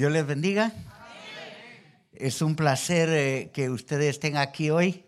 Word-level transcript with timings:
Dios 0.00 0.12
les 0.12 0.26
bendiga. 0.26 0.72
Es 2.14 2.40
un 2.40 2.56
placer 2.56 3.10
eh, 3.10 3.50
que 3.52 3.68
ustedes 3.68 4.14
estén 4.14 4.38
aquí 4.38 4.70
hoy. 4.70 5.04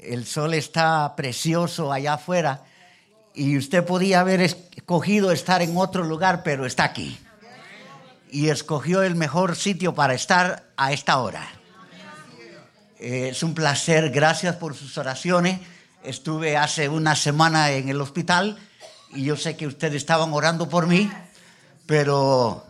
El 0.00 0.26
sol 0.26 0.54
está 0.54 1.16
precioso 1.16 1.92
allá 1.92 2.12
afuera 2.12 2.62
y 3.34 3.58
usted 3.58 3.84
podía 3.84 4.20
haber 4.20 4.42
escogido 4.42 5.32
estar 5.32 5.60
en 5.60 5.76
otro 5.76 6.04
lugar, 6.04 6.44
pero 6.44 6.66
está 6.66 6.84
aquí. 6.84 7.18
Y 8.30 8.50
escogió 8.50 9.02
el 9.02 9.16
mejor 9.16 9.56
sitio 9.56 9.92
para 9.92 10.14
estar 10.14 10.70
a 10.76 10.92
esta 10.92 11.18
hora. 11.18 11.44
Eh, 13.00 13.30
es 13.30 13.42
un 13.42 13.54
placer, 13.54 14.10
gracias 14.10 14.54
por 14.54 14.76
sus 14.76 14.96
oraciones. 14.98 15.58
Estuve 16.04 16.56
hace 16.56 16.88
una 16.88 17.16
semana 17.16 17.72
en 17.72 17.88
el 17.88 18.00
hospital 18.00 18.56
y 19.12 19.24
yo 19.24 19.36
sé 19.36 19.56
que 19.56 19.66
ustedes 19.66 19.96
estaban 19.96 20.32
orando 20.32 20.68
por 20.68 20.86
mí, 20.86 21.10
pero 21.86 22.69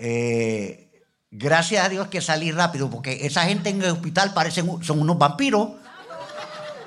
eh, 0.00 1.04
gracias 1.30 1.84
a 1.84 1.88
Dios 1.88 2.06
que 2.06 2.20
salí 2.20 2.52
rápido, 2.52 2.88
porque 2.88 3.26
esa 3.26 3.42
gente 3.42 3.70
en 3.70 3.82
el 3.82 3.90
hospital 3.90 4.32
parecen, 4.32 4.82
son 4.84 5.00
unos 5.00 5.18
vampiros. 5.18 5.70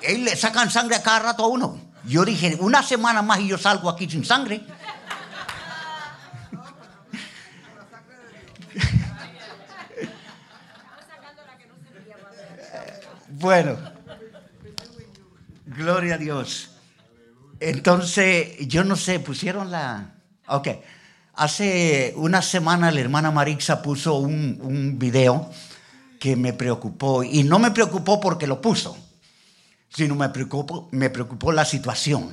Ellos 0.02 0.21
le 0.21 0.35
sacan 0.38 0.71
sangre 0.71 0.95
a 0.95 1.03
cada 1.03 1.19
rato 1.19 1.43
a 1.43 1.47
uno. 1.47 1.77
Yo 2.05 2.23
dije, 2.23 2.57
una 2.61 2.81
semana 2.81 3.21
más 3.21 3.41
y 3.41 3.49
yo 3.49 3.57
salgo 3.57 3.89
aquí 3.89 4.09
sin 4.09 4.23
sangre. 4.23 4.61
bueno, 13.27 13.77
gloria 15.66 16.16
a 16.16 16.17
Dios. 16.17 16.71
Entonces, 17.59 18.57
yo 18.67 18.85
no 18.85 18.95
sé, 18.95 19.19
pusieron 19.19 19.69
la... 19.69 20.16
Ok. 20.47 20.69
Hace 21.41 22.13
una 22.18 22.44
semana 22.44 22.91
la 22.91 23.00
hermana 23.00 23.31
Marixa 23.31 23.81
puso 23.81 24.13
un, 24.13 24.59
un 24.62 25.00
video 25.00 25.52
que 26.20 26.36
me 26.36 26.54
preocupó. 26.54 27.23
Y 27.23 27.42
no 27.42 27.58
me 27.58 27.72
preocupó 27.72 28.22
porque 28.22 28.45
lo 28.45 28.61
puso, 28.61 28.95
sino 29.89 30.14
me 30.14 30.30
preocupó, 30.30 30.88
me 30.92 31.09
preocupó 31.09 31.52
la 31.52 31.66
situación. 31.66 32.31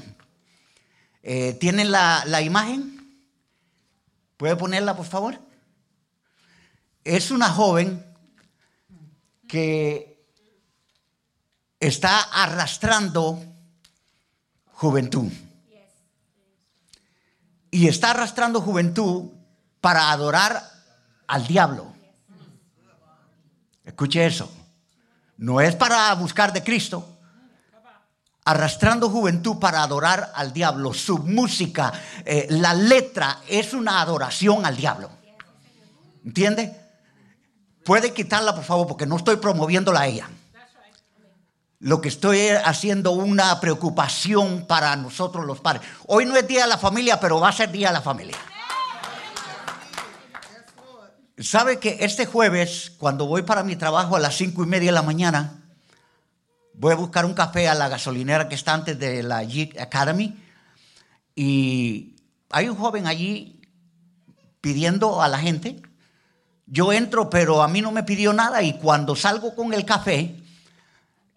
Eh, 1.23 1.55
¿Tienen 1.55 1.91
la, 1.91 2.23
la 2.27 2.43
imagen? 2.43 3.25
¿Puede 4.37 4.57
ponerla, 4.57 4.95
por 4.95 5.07
favor? 5.07 5.41
Es 7.03 7.31
una 7.31 7.49
joven 7.49 8.05
que 9.49 10.23
está 11.81 12.21
arrastrando 12.25 13.43
juventud. 14.67 15.33
Y 17.71 17.89
está 17.89 18.11
arrastrando 18.11 18.61
juventud 18.61 19.31
para 19.81 20.11
adorar 20.11 20.63
al 21.27 21.47
diablo. 21.47 21.93
Escuche 23.85 24.25
eso. 24.25 24.51
No 25.37 25.61
es 25.61 25.77
para 25.77 26.15
buscar 26.15 26.53
de 26.53 26.63
Cristo. 26.63 27.19
Arrastrando 28.45 29.11
juventud 29.11 29.59
para 29.59 29.83
adorar 29.83 30.33
al 30.35 30.53
diablo. 30.53 30.95
Su 30.95 31.19
música, 31.19 31.93
eh, 32.25 32.47
la 32.51 32.73
letra 32.75 33.41
es 33.47 33.75
una 33.75 34.01
adoración 34.01 34.65
al 34.65 34.77
diablo. 34.77 35.11
¿Entiende? 36.25 36.75
Puede 37.85 38.13
quitarla, 38.13 38.55
por 38.55 38.65
favor, 38.65 38.87
porque 38.87 39.07
no 39.07 39.17
estoy 39.17 39.37
promoviéndola 39.37 40.01
a 40.01 40.07
ella 40.07 40.29
lo 41.81 42.01
que 42.01 42.09
estoy 42.09 42.49
haciendo 42.49 43.13
una 43.13 43.61
preocupación 43.61 44.67
para 44.67 44.97
nosotros 44.97 45.47
los 45.47 45.61
padres. 45.61 45.83
Hoy 46.07 46.25
no 46.25 46.37
es 46.37 46.47
día 46.47 46.63
de 46.63 46.69
la 46.69 46.79
familia, 46.79 47.21
pero 47.21 47.41
va 47.41 47.51
a 47.51 47.53
ser 47.53 47.71
día 47.71 47.89
de 47.89 47.95
la 47.95 48.03
familia. 48.03 48.37
¿Sabe 51.39 51.79
que 51.79 51.99
este 52.01 52.27
jueves, 52.27 52.93
cuando 52.99 53.27
voy 53.27 53.43
para 53.43 53.63
mi 53.63 53.77
trabajo 53.77 54.17
a 54.17 54.19
las 54.19 54.37
cinco 54.37 54.65
y 54.65 54.67
media 54.67 54.89
de 54.89 54.95
la 54.95 55.03
mañana, 55.03 55.63
voy 56.75 56.93
a 56.93 56.97
buscar 56.97 57.25
un 57.25 57.35
café 57.35 57.69
a 57.69 57.75
la 57.75 57.89
gasolinera 57.89 58.49
que 58.49 58.57
está 58.57 58.75
antes 58.75 58.99
de 58.99 59.23
la 59.23 59.45
Jeep 59.45 59.79
Academy? 59.81 60.37
Y 61.37 62.17
hay 62.51 62.69
un 62.69 62.77
joven 62.77 63.07
allí 63.07 63.61
pidiendo 64.61 65.23
a 65.23 65.29
la 65.29 65.39
gente. 65.39 65.81
Yo 66.67 66.93
entro, 66.93 67.31
pero 67.31 67.63
a 67.63 67.69
mí 67.69 67.83
no 67.83 67.93
me 67.93 68.03
pidió 68.03 68.33
nada 68.33 68.61
y 68.63 68.77
cuando 68.79 69.15
salgo 69.15 69.55
con 69.55 69.73
el 69.73 69.85
café, 69.85 70.43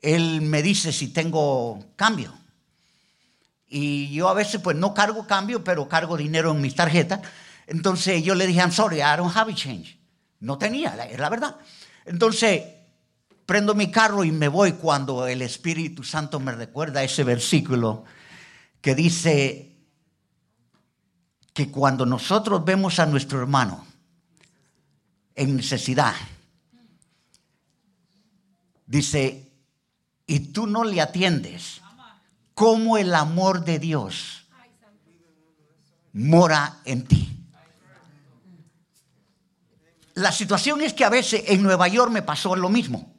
él 0.01 0.41
me 0.41 0.61
dice 0.61 0.91
si 0.91 1.09
tengo 1.09 1.79
cambio. 1.95 2.33
Y 3.67 4.13
yo 4.13 4.27
a 4.27 4.33
veces 4.33 4.59
pues 4.61 4.75
no 4.75 4.93
cargo 4.93 5.25
cambio, 5.27 5.63
pero 5.63 5.87
cargo 5.87 6.17
dinero 6.17 6.51
en 6.51 6.61
mis 6.61 6.75
tarjetas. 6.75 7.21
Entonces 7.67 8.23
yo 8.23 8.35
le 8.35 8.47
dije, 8.47 8.59
I'm 8.59 8.71
sorry, 8.71 8.97
I 8.97 9.15
don't 9.17 9.35
have 9.35 9.51
a 9.51 9.55
change. 9.55 9.97
No 10.39 10.57
tenía, 10.57 10.95
es 11.09 11.19
la 11.19 11.29
verdad. 11.29 11.55
Entonces 12.05 12.63
prendo 13.45 13.75
mi 13.75 13.91
carro 13.91 14.23
y 14.23 14.31
me 14.31 14.47
voy 14.47 14.73
cuando 14.73 15.27
el 15.27 15.41
Espíritu 15.41 16.03
Santo 16.03 16.39
me 16.39 16.53
recuerda 16.53 17.03
ese 17.03 17.23
versículo 17.23 18.05
que 18.79 18.95
dice 18.95 19.77
que 21.53 21.69
cuando 21.69 22.05
nosotros 22.05 22.63
vemos 22.63 22.99
a 22.99 23.05
nuestro 23.05 23.39
hermano 23.39 23.85
en 25.35 25.57
necesidad, 25.57 26.15
dice, 28.85 29.50
y 30.31 30.39
tú 30.39 30.65
no 30.65 30.85
le 30.85 31.01
atiendes, 31.01 31.81
como 32.53 32.97
el 32.97 33.13
amor 33.13 33.65
de 33.65 33.79
Dios 33.79 34.45
mora 36.13 36.77
en 36.85 37.05
ti. 37.05 37.27
La 40.13 40.31
situación 40.31 40.79
es 40.79 40.93
que 40.93 41.03
a 41.03 41.09
veces 41.09 41.43
en 41.47 41.61
Nueva 41.61 41.89
York 41.89 42.13
me 42.13 42.21
pasó 42.21 42.55
lo 42.55 42.69
mismo. 42.69 43.11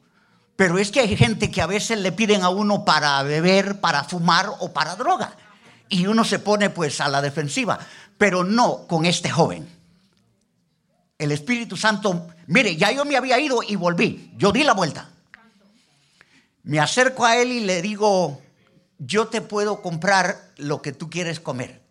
Pero 0.55 0.79
es 0.79 0.89
que 0.89 1.01
hay 1.01 1.15
gente 1.15 1.51
que 1.51 1.61
a 1.61 1.67
veces 1.67 1.99
le 1.99 2.13
piden 2.13 2.41
a 2.41 2.49
uno 2.49 2.83
para 2.83 3.21
beber, 3.21 3.79
para 3.79 4.03
fumar 4.05 4.49
o 4.59 4.73
para 4.73 4.95
droga. 4.95 5.35
Y 5.89 6.07
uno 6.07 6.23
se 6.23 6.39
pone 6.39 6.71
pues 6.71 6.99
a 6.99 7.09
la 7.09 7.21
defensiva. 7.21 7.77
Pero 8.17 8.43
no 8.43 8.87
con 8.87 9.05
este 9.05 9.29
joven. 9.29 9.69
El 11.19 11.31
Espíritu 11.31 11.77
Santo, 11.77 12.27
mire, 12.47 12.75
ya 12.75 12.91
yo 12.91 13.05
me 13.05 13.17
había 13.17 13.39
ido 13.39 13.61
y 13.61 13.75
volví. 13.75 14.33
Yo 14.35 14.51
di 14.51 14.63
la 14.63 14.73
vuelta. 14.73 15.12
Me 16.63 16.79
acerco 16.79 17.25
a 17.25 17.37
él 17.37 17.51
y 17.51 17.59
le 17.59 17.81
digo, 17.81 18.41
yo 18.97 19.27
te 19.27 19.41
puedo 19.41 19.81
comprar 19.81 20.51
lo 20.57 20.81
que 20.81 20.93
tú 20.93 21.09
quieres 21.09 21.39
comer. 21.39 21.83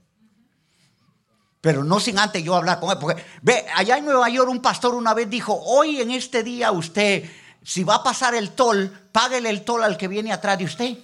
Pero 1.60 1.84
no 1.84 2.00
sin 2.00 2.18
antes 2.18 2.42
yo 2.42 2.56
hablar 2.56 2.80
con 2.80 2.90
él. 2.90 2.98
Porque, 2.98 3.22
ve, 3.42 3.66
allá 3.76 3.98
en 3.98 4.06
Nueva 4.06 4.28
York 4.30 4.50
un 4.50 4.62
pastor 4.62 4.94
una 4.94 5.14
vez 5.14 5.28
dijo, 5.28 5.54
hoy 5.54 6.00
en 6.00 6.10
este 6.10 6.42
día 6.42 6.72
usted, 6.72 7.24
si 7.62 7.84
va 7.84 7.96
a 7.96 8.02
pasar 8.02 8.34
el 8.34 8.50
tol, 8.52 8.90
páguele 9.12 9.50
el 9.50 9.62
tol 9.62 9.84
al 9.84 9.96
que 9.96 10.08
viene 10.08 10.32
atrás 10.32 10.58
de 10.58 10.64
usted. 10.64 10.98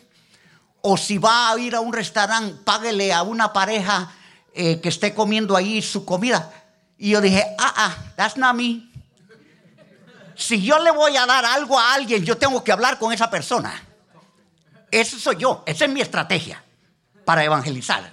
O 0.80 0.96
si 0.96 1.18
va 1.18 1.50
a 1.50 1.58
ir 1.58 1.74
a 1.74 1.80
un 1.80 1.92
restaurante, 1.92 2.62
páguele 2.64 3.12
a 3.12 3.22
una 3.22 3.52
pareja 3.52 4.12
eh, 4.54 4.80
que 4.80 4.88
esté 4.88 5.14
comiendo 5.14 5.54
ahí 5.54 5.82
su 5.82 6.04
comida. 6.04 6.50
Y 6.96 7.10
yo 7.10 7.20
dije, 7.20 7.44
ah, 7.58 7.74
ah, 7.76 7.96
that's 8.16 8.36
not 8.36 8.56
me 8.56 8.87
si 10.38 10.62
yo 10.62 10.78
le 10.78 10.92
voy 10.92 11.16
a 11.16 11.26
dar 11.26 11.44
algo 11.44 11.76
a 11.76 11.94
alguien, 11.94 12.24
yo 12.24 12.38
tengo 12.38 12.62
que 12.62 12.70
hablar 12.70 12.96
con 12.96 13.12
esa 13.12 13.28
persona. 13.28 13.82
Eso 14.88 15.18
soy 15.18 15.36
yo, 15.36 15.64
esa 15.66 15.84
es 15.84 15.90
mi 15.90 16.00
estrategia 16.00 16.62
para 17.24 17.42
evangelizar. 17.42 18.08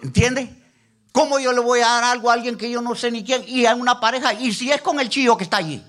¿Entiende? 0.00 0.48
¿Cómo 1.10 1.40
yo 1.40 1.52
le 1.52 1.58
voy 1.58 1.80
a 1.80 1.88
dar 1.88 2.04
algo 2.04 2.30
a 2.30 2.34
alguien 2.34 2.56
que 2.56 2.70
yo 2.70 2.80
no 2.80 2.94
sé 2.94 3.10
ni 3.10 3.24
quién? 3.24 3.42
Y 3.48 3.66
a 3.66 3.74
una 3.74 3.98
pareja, 3.98 4.32
y 4.32 4.54
si 4.54 4.70
es 4.70 4.80
con 4.80 5.00
el 5.00 5.08
chío 5.08 5.36
que 5.36 5.42
está 5.42 5.56
allí. 5.56 5.84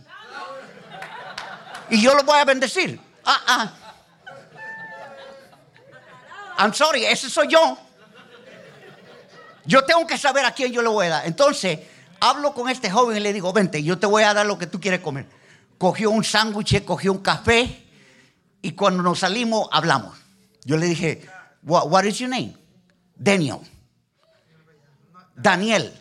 Y 1.91 2.01
yo 2.01 2.15
lo 2.15 2.23
voy 2.23 2.39
a 2.39 2.45
bendecir. 2.45 2.99
Ah, 3.23 3.41
ah. 3.45 3.73
I'm 6.57 6.73
sorry, 6.73 7.05
ese 7.05 7.29
soy 7.29 7.49
yo. 7.49 7.77
Yo 9.65 9.85
tengo 9.85 10.07
que 10.07 10.17
saber 10.17 10.43
a 10.43 10.55
quién 10.55 10.73
yo 10.73 10.81
le 10.81 10.89
voy 10.89 11.05
a 11.05 11.09
dar. 11.09 11.25
Entonces, 11.27 11.81
hablo 12.19 12.51
con 12.55 12.67
este 12.67 12.89
joven 12.89 13.17
y 13.17 13.19
le 13.19 13.31
digo, 13.31 13.53
vente, 13.53 13.83
yo 13.83 13.99
te 13.99 14.07
voy 14.07 14.23
a 14.23 14.33
dar 14.33 14.47
lo 14.47 14.57
que 14.57 14.65
tú 14.65 14.81
quieres 14.81 15.01
comer 15.01 15.39
cogió 15.81 16.11
un 16.11 16.23
sándwich, 16.23 16.85
cogió 16.85 17.11
un 17.11 17.23
café 17.23 17.87
y 18.61 18.73
cuando 18.73 19.01
nos 19.01 19.17
salimos 19.17 19.67
hablamos. 19.71 20.15
Yo 20.63 20.77
le 20.77 20.85
dije, 20.85 21.25
what, 21.63 22.03
is 22.03 22.19
your 22.19 22.29
name? 22.29 22.55
Daniel. 23.15 23.57
Daniel. 25.35 25.91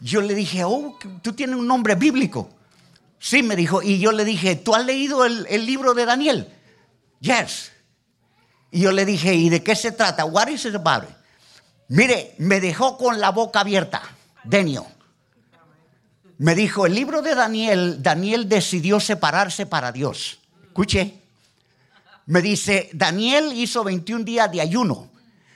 Yo 0.00 0.22
le 0.22 0.34
dije, 0.34 0.64
oh, 0.64 0.98
tú 1.20 1.34
tienes 1.34 1.56
un 1.56 1.66
nombre 1.66 1.94
bíblico. 1.94 2.48
Sí, 3.18 3.42
me 3.42 3.54
dijo. 3.54 3.82
Y 3.82 3.98
yo 3.98 4.12
le 4.12 4.24
dije, 4.24 4.56
¿tú 4.56 4.74
has 4.74 4.86
leído 4.86 5.26
el, 5.26 5.66
libro 5.66 5.92
de 5.92 6.06
Daniel? 6.06 6.48
Yes. 7.20 7.70
Y 8.70 8.80
yo 8.80 8.92
le 8.92 9.04
dije, 9.04 9.34
¿y 9.34 9.50
de 9.50 9.62
qué 9.62 9.76
se 9.76 9.92
trata? 9.92 10.24
What 10.24 10.48
is 10.48 10.64
it 10.64 10.74
about? 10.74 11.04
Mire, 11.88 12.34
me 12.38 12.60
dejó 12.60 12.96
con 12.96 13.20
la 13.20 13.28
boca 13.28 13.60
abierta, 13.60 14.00
Daniel 14.42 14.84
me 16.42 16.56
dijo, 16.56 16.86
el 16.86 16.96
libro 16.96 17.22
de 17.22 17.36
Daniel, 17.36 18.02
Daniel 18.02 18.48
decidió 18.48 18.98
separarse 18.98 19.64
para 19.64 19.92
Dios. 19.92 20.40
Escuche. 20.64 21.20
Me 22.26 22.42
dice, 22.42 22.90
Daniel 22.92 23.52
hizo 23.52 23.84
21 23.84 24.24
días 24.24 24.50
de 24.50 24.60
ayuno. 24.60 25.08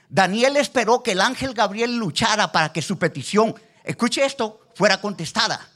Daniel 0.09 0.57
esperó 0.57 1.03
que 1.03 1.11
el 1.11 1.23
ángel 1.23 1.55
Gabriel 1.55 1.97
luchara 1.97 2.53
para 2.53 2.73
que 2.73 2.83
su 2.83 2.99
petición, 2.99 3.53
escuche 3.83 4.25
esto, 4.25 4.61
fuera 4.77 5.01
contestada. 5.01 5.69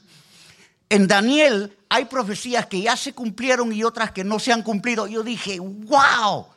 en 0.87 1.07
Daniel 1.07 1.77
hay 1.89 2.05
profecías 2.05 2.67
que 2.67 2.81
ya 2.81 2.95
se 2.95 3.11
cumplieron 3.11 3.73
y 3.73 3.83
otras 3.83 4.11
que 4.11 4.23
no 4.23 4.39
se 4.39 4.53
han 4.53 4.63
cumplido. 4.63 5.07
Yo 5.07 5.23
dije, 5.23 5.59
wow, 5.59 6.47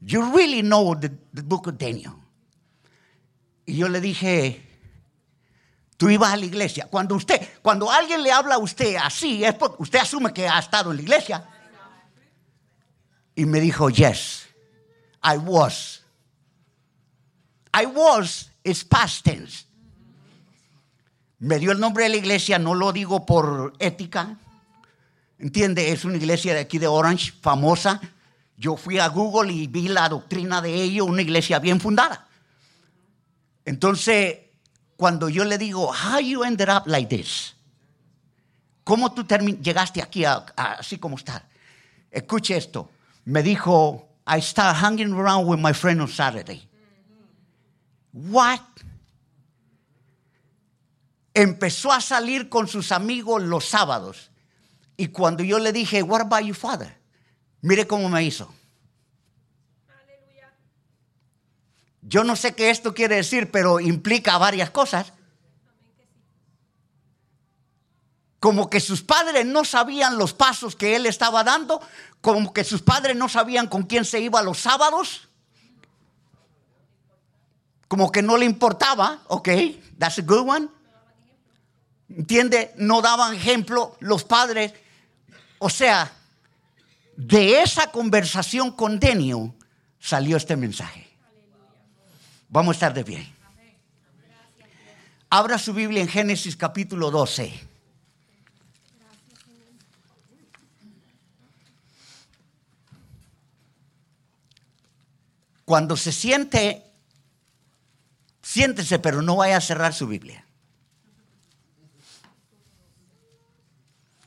you 0.00 0.22
really 0.34 0.60
know 0.60 0.98
the, 0.98 1.10
the 1.32 1.42
book 1.42 1.68
of 1.68 1.78
Daniel. 1.78 2.14
Y 3.64 3.76
yo 3.76 3.88
le 3.88 4.00
dije, 4.00 4.65
tú 5.96 6.08
ibas 6.08 6.32
a 6.32 6.36
la 6.36 6.44
iglesia. 6.44 6.86
Cuando 6.90 7.14
usted, 7.14 7.40
cuando 7.62 7.90
alguien 7.90 8.22
le 8.22 8.32
habla 8.32 8.56
a 8.56 8.58
usted 8.58 8.96
así, 8.96 9.44
es 9.44 9.54
porque 9.54 9.82
usted 9.82 9.98
asume 10.00 10.32
que 10.32 10.48
ha 10.48 10.58
estado 10.58 10.90
en 10.90 10.96
la 10.96 11.02
iglesia. 11.02 11.44
Y 13.34 13.44
me 13.44 13.60
dijo, 13.60 13.90
yes, 13.90 14.46
I 15.22 15.36
was. 15.38 16.02
I 17.74 17.86
was 17.86 18.50
is 18.64 18.84
past 18.84 19.24
tense. 19.24 19.66
Me 21.38 21.58
dio 21.58 21.72
el 21.72 21.78
nombre 21.78 22.04
de 22.04 22.10
la 22.10 22.16
iglesia, 22.16 22.58
no 22.58 22.74
lo 22.74 22.92
digo 22.92 23.26
por 23.26 23.74
ética. 23.78 24.38
¿Entiende? 25.38 25.92
Es 25.92 26.06
una 26.06 26.16
iglesia 26.16 26.54
de 26.54 26.60
aquí 26.60 26.78
de 26.78 26.86
Orange, 26.86 27.32
famosa. 27.42 28.00
Yo 28.56 28.76
fui 28.76 28.98
a 28.98 29.08
Google 29.08 29.52
y 29.52 29.66
vi 29.66 29.88
la 29.88 30.08
doctrina 30.08 30.62
de 30.62 30.74
ello, 30.74 31.04
una 31.04 31.20
iglesia 31.20 31.58
bien 31.58 31.78
fundada. 31.78 32.26
Entonces, 33.66 34.38
cuando 34.96 35.28
yo 35.28 35.44
le 35.44 35.58
digo, 35.58 35.92
how 35.92 36.18
you 36.18 36.42
ended 36.44 36.68
up 36.68 36.86
like 36.86 37.08
this? 37.08 37.54
¿Cómo 38.84 39.12
tú 39.12 39.24
llegaste 39.24 40.00
aquí 40.00 40.24
así 40.24 40.98
como 40.98 41.16
está? 41.16 41.42
Escuche 42.10 42.56
esto. 42.56 42.88
Me 43.24 43.42
dijo, 43.42 44.08
I 44.26 44.40
started 44.40 44.80
hanging 44.80 45.12
around 45.12 45.46
with 45.48 45.58
my 45.58 45.72
friend 45.72 46.00
on 46.00 46.08
Saturday. 46.08 46.62
What? 48.12 48.60
Empezó 51.34 51.92
a 51.92 52.00
salir 52.00 52.48
con 52.48 52.66
sus 52.66 52.92
amigos 52.92 53.42
los 53.42 53.64
sábados. 53.64 54.30
Y 54.96 55.08
cuando 55.08 55.42
yo 55.42 55.58
le 55.58 55.72
dije, 55.72 56.02
What 56.02 56.22
about 56.22 56.44
your 56.44 56.56
father? 56.56 56.96
Mire 57.60 57.86
cómo 57.86 58.08
me 58.08 58.22
hizo. 58.22 58.48
Yo 62.08 62.22
no 62.22 62.36
sé 62.36 62.54
qué 62.54 62.70
esto 62.70 62.94
quiere 62.94 63.16
decir, 63.16 63.50
pero 63.50 63.80
implica 63.80 64.38
varias 64.38 64.70
cosas. 64.70 65.12
Como 68.38 68.70
que 68.70 68.78
sus 68.78 69.02
padres 69.02 69.44
no 69.44 69.64
sabían 69.64 70.16
los 70.16 70.32
pasos 70.32 70.76
que 70.76 70.94
él 70.94 71.06
estaba 71.06 71.42
dando, 71.42 71.80
como 72.20 72.52
que 72.52 72.62
sus 72.62 72.80
padres 72.80 73.16
no 73.16 73.28
sabían 73.28 73.66
con 73.66 73.82
quién 73.82 74.04
se 74.04 74.20
iba 74.20 74.40
los 74.42 74.58
sábados, 74.58 75.28
como 77.88 78.12
que 78.12 78.22
no 78.22 78.36
le 78.36 78.44
importaba, 78.44 79.22
ok, 79.26 79.48
that's 79.98 80.18
a 80.20 80.22
good 80.22 80.48
one. 80.48 80.68
¿Entiende? 82.08 82.72
No 82.76 83.02
daban 83.02 83.34
ejemplo 83.34 83.96
los 83.98 84.22
padres. 84.22 84.72
O 85.58 85.68
sea, 85.68 86.12
de 87.16 87.62
esa 87.62 87.90
conversación 87.90 88.70
con 88.70 89.00
Denio 89.00 89.56
salió 89.98 90.36
este 90.36 90.56
mensaje. 90.56 91.05
Vamos 92.48 92.74
a 92.74 92.76
estar 92.76 92.94
de 92.94 93.04
pie. 93.04 93.32
Abra 95.28 95.58
su 95.58 95.72
Biblia 95.74 96.02
en 96.02 96.08
Génesis 96.08 96.56
capítulo 96.56 97.10
12. 97.10 97.52
Cuando 105.64 105.96
se 105.96 106.12
siente, 106.12 106.84
siéntese, 108.40 109.00
pero 109.00 109.20
no 109.20 109.36
vaya 109.36 109.56
a 109.56 109.60
cerrar 109.60 109.92
su 109.92 110.06
Biblia. 110.06 110.46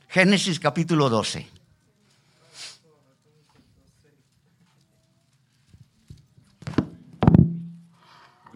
Génesis 0.08 0.60
capítulo 0.60 1.08
12. 1.08 1.59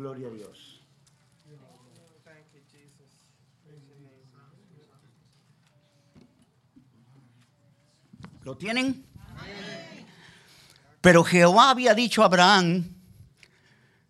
Gloria 0.05 0.29
a 0.29 0.33
Dios. 0.33 0.83
¿Lo 8.43 8.55
tienen? 8.59 9.07
Pero 11.01 11.25
Jehová 11.25 11.71
había 11.71 11.95
dicho 11.95 12.21
a 12.21 12.27
Abraham, 12.27 12.85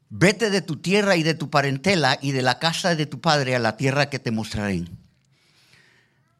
vete 0.08 0.50
de 0.50 0.62
tu 0.62 0.79
tierra 0.79 1.14
y 1.14 1.23
de 1.23 1.35
tu 1.35 1.49
parentela 1.49 2.19
y 2.20 2.32
de 2.32 2.43
la 2.43 2.58
casa 2.58 2.97
de 2.97 3.06
tu 3.06 3.20
padre 3.20 3.55
a 3.55 3.61
la 3.61 3.76
tierra 3.76 4.11
que 4.11 4.19
te 4.19 4.32
mostraré. 4.32 4.87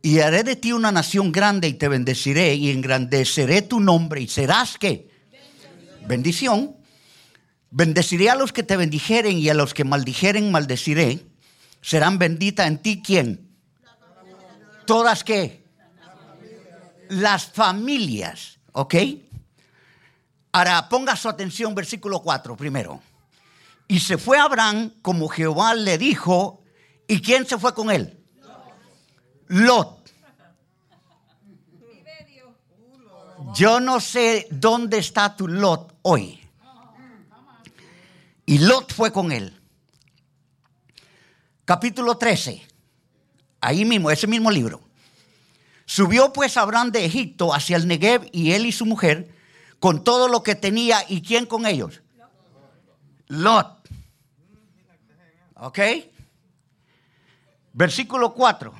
Y 0.03 0.19
haré 0.19 0.43
de 0.43 0.57
ti 0.57 0.73
una 0.73 0.91
nación 0.91 1.31
grande 1.31 1.69
y 1.69 1.75
te 1.75 1.87
bendeciré 1.87 2.57
y 2.57 2.73
engrandeceré 2.73 3.63
tu 3.63 3.79
nombre 3.79 4.21
y 4.21 4.27
serás 4.27 4.77
que 4.79 5.11
bendición 6.09 6.83
Bendeciré 7.77 8.31
a 8.31 8.37
los 8.37 8.53
que 8.53 8.63
te 8.63 8.77
bendijeren 8.77 9.37
y 9.37 9.49
a 9.49 9.55
los 9.55 9.75
que 9.75 9.83
maldijeren 9.83 10.53
maldeciré. 10.53 11.27
Serán 11.81 12.21
bendita 12.21 12.69
en 12.69 12.79
ti 12.79 13.03
quién? 13.05 13.51
Todas 14.87 15.25
qué? 15.25 15.65
Las 17.09 17.47
familias, 17.47 18.61
¿ok? 18.71 18.95
Ahora 20.53 20.89
ponga 20.89 21.17
su 21.17 21.29
atención, 21.29 21.75
versículo 21.75 22.23
4 22.23 22.57
primero. 22.57 23.03
Y 23.89 23.99
se 23.99 24.19
fue 24.19 24.39
Abraham 24.39 24.93
como 25.03 25.27
Jehová 25.27 25.75
le 25.75 25.99
dijo. 25.99 26.63
¿Y 27.09 27.21
quién 27.21 27.45
se 27.45 27.59
fue 27.59 27.75
con 27.75 27.91
él? 27.91 28.25
Lot. 29.49 30.13
Yo 33.57 33.81
no 33.81 33.99
sé 33.99 34.47
dónde 34.53 34.99
está 34.99 35.35
tu 35.35 35.49
Lot 35.49 35.99
hoy. 36.03 36.44
Y 38.47 38.59
Lot 38.59 38.93
fue 38.93 39.13
con 39.13 39.33
él. 39.33 39.59
Capítulo 41.65 42.19
13. 42.19 42.63
Ahí 43.61 43.85
mismo, 43.85 44.11
ese 44.11 44.27
mismo 44.27 44.51
libro. 44.51 44.83
Subió 45.87 46.33
pues 46.33 46.57
Abraham 46.57 46.91
de 46.93 47.05
Egipto 47.05 47.55
hacia 47.55 47.77
el 47.77 47.87
Negev 47.87 48.29
y 48.33 48.53
él 48.53 48.67
y 48.67 48.73
su 48.73 48.85
mujer 48.85 49.35
con 49.79 50.05
todo 50.05 50.29
lo 50.29 50.43
que 50.43 50.55
tenía. 50.55 51.05
¿Y 51.09 51.23
quién 51.23 51.47
con 51.47 51.65
ellos? 51.67 52.03
Lot. 53.29 53.89
¿Ok? 55.55 55.79
Versículo 57.73 58.35
4. 58.35 58.75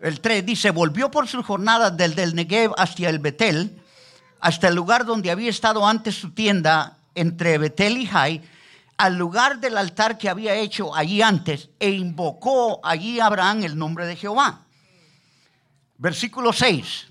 El 0.00 0.20
3 0.20 0.46
dice, 0.46 0.70
volvió 0.70 1.10
por 1.10 1.26
sus 1.26 1.44
jornadas 1.44 1.96
del, 1.96 2.14
del 2.14 2.34
Negev 2.34 2.72
hacia 2.76 3.08
el 3.08 3.18
Betel, 3.18 3.80
hasta 4.38 4.68
el 4.68 4.74
lugar 4.74 5.04
donde 5.06 5.30
había 5.30 5.50
estado 5.50 5.86
antes 5.86 6.14
su 6.14 6.32
tienda 6.32 6.98
entre 7.14 7.58
Betel 7.58 7.98
y 7.98 8.06
Jai, 8.06 8.42
al 8.96 9.16
lugar 9.16 9.60
del 9.60 9.76
altar 9.76 10.18
que 10.18 10.28
había 10.28 10.54
hecho 10.54 10.94
allí 10.94 11.22
antes, 11.22 11.70
e 11.78 11.90
invocó 11.90 12.80
allí 12.84 13.20
Abraham 13.20 13.64
el 13.64 13.76
nombre 13.76 14.06
de 14.06 14.16
Jehová. 14.16 14.62
Versículo 15.98 16.52
6. 16.52 17.08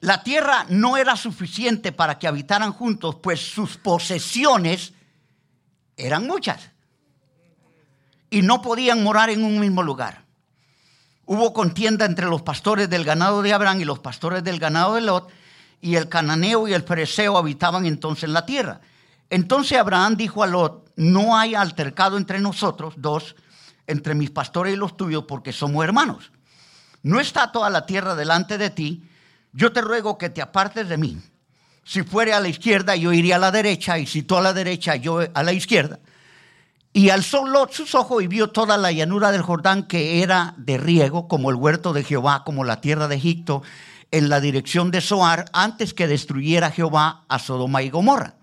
La 0.00 0.22
tierra 0.22 0.64
no 0.68 0.96
era 0.96 1.16
suficiente 1.16 1.90
para 1.90 2.18
que 2.18 2.28
habitaran 2.28 2.72
juntos, 2.72 3.16
pues 3.16 3.40
sus 3.40 3.76
posesiones 3.76 4.92
eran 5.96 6.26
muchas 6.26 6.70
y 8.30 8.42
no 8.42 8.62
podían 8.62 9.02
morar 9.02 9.30
en 9.30 9.44
un 9.44 9.58
mismo 9.58 9.82
lugar. 9.82 10.24
Hubo 11.26 11.52
contienda 11.52 12.04
entre 12.06 12.26
los 12.26 12.42
pastores 12.42 12.88
del 12.88 13.04
ganado 13.04 13.42
de 13.42 13.52
Abraham 13.52 13.80
y 13.80 13.84
los 13.84 13.98
pastores 13.98 14.44
del 14.44 14.58
ganado 14.58 14.94
de 14.94 15.02
Lot, 15.02 15.30
y 15.80 15.96
el 15.96 16.08
cananeo 16.08 16.66
y 16.68 16.74
el 16.74 16.84
pereceo 16.84 17.36
habitaban 17.36 17.86
entonces 17.86 18.24
en 18.24 18.32
la 18.32 18.46
tierra. 18.46 18.80
Entonces 19.30 19.78
Abraham 19.78 20.16
dijo 20.16 20.42
a 20.42 20.46
Lot, 20.46 20.90
no 20.96 21.36
hay 21.36 21.54
altercado 21.54 22.16
entre 22.16 22.40
nosotros 22.40 22.94
dos, 22.96 23.36
entre 23.86 24.14
mis 24.14 24.30
pastores 24.30 24.74
y 24.74 24.76
los 24.76 24.96
tuyos, 24.96 25.24
porque 25.28 25.52
somos 25.52 25.84
hermanos. 25.84 26.32
No 27.02 27.20
está 27.20 27.52
toda 27.52 27.70
la 27.70 27.86
tierra 27.86 28.14
delante 28.14 28.58
de 28.58 28.70
ti, 28.70 29.04
yo 29.52 29.72
te 29.72 29.80
ruego 29.80 30.18
que 30.18 30.30
te 30.30 30.42
apartes 30.42 30.88
de 30.88 30.98
mí. 30.98 31.18
Si 31.84 32.02
fuere 32.02 32.32
a 32.34 32.40
la 32.40 32.48
izquierda, 32.48 32.96
yo 32.96 33.12
iría 33.12 33.36
a 33.36 33.38
la 33.38 33.50
derecha, 33.50 33.98
y 33.98 34.06
si 34.06 34.22
tú 34.22 34.36
a 34.36 34.42
la 34.42 34.52
derecha, 34.52 34.96
yo 34.96 35.20
a 35.32 35.42
la 35.42 35.52
izquierda. 35.52 36.00
Y 36.92 37.10
alzó 37.10 37.46
Lot 37.46 37.72
sus 37.72 37.94
ojos 37.94 38.22
y 38.22 38.26
vio 38.26 38.50
toda 38.50 38.76
la 38.76 38.92
llanura 38.92 39.30
del 39.30 39.42
Jordán 39.42 39.84
que 39.84 40.22
era 40.22 40.54
de 40.56 40.78
riego, 40.78 41.28
como 41.28 41.50
el 41.50 41.56
huerto 41.56 41.92
de 41.92 42.02
Jehová, 42.02 42.44
como 42.44 42.64
la 42.64 42.80
tierra 42.80 43.08
de 43.08 43.16
Egipto, 43.16 43.62
en 44.10 44.28
la 44.28 44.40
dirección 44.40 44.90
de 44.90 45.00
Zoar 45.00 45.46
antes 45.52 45.94
que 45.94 46.06
destruyera 46.06 46.70
Jehová 46.70 47.24
a 47.28 47.38
Sodoma 47.38 47.82
y 47.82 47.90
Gomorra. 47.90 48.34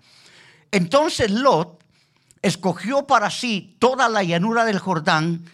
Entonces 0.70 1.30
Lot 1.30 1.82
escogió 2.42 3.06
para 3.06 3.30
sí 3.30 3.76
toda 3.78 4.08
la 4.08 4.22
llanura 4.22 4.64
del 4.64 4.78
Jordán 4.78 5.44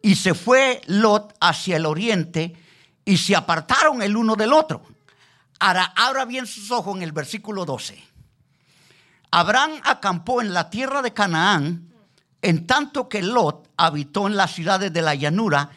y 0.00 0.16
se 0.16 0.34
fue 0.34 0.80
Lot 0.86 1.34
hacia 1.40 1.76
el 1.76 1.86
oriente 1.86 2.56
y 3.04 3.16
se 3.18 3.36
apartaron 3.36 4.02
el 4.02 4.16
uno 4.16 4.36
del 4.36 4.52
otro. 4.52 4.82
Ahora 5.60 5.92
abra 5.96 6.24
bien 6.24 6.46
sus 6.46 6.70
ojos 6.70 6.96
en 6.96 7.02
el 7.02 7.12
versículo 7.12 7.64
12. 7.64 8.02
Abraham 9.30 9.80
acampó 9.84 10.40
en 10.40 10.52
la 10.52 10.70
tierra 10.70 11.02
de 11.02 11.12
Canaán 11.12 11.92
en 12.42 12.66
tanto 12.66 13.08
que 13.08 13.22
Lot 13.22 13.70
habitó 13.76 14.26
en 14.26 14.36
las 14.36 14.52
ciudades 14.52 14.92
de 14.92 15.02
la 15.02 15.14
llanura 15.14 15.70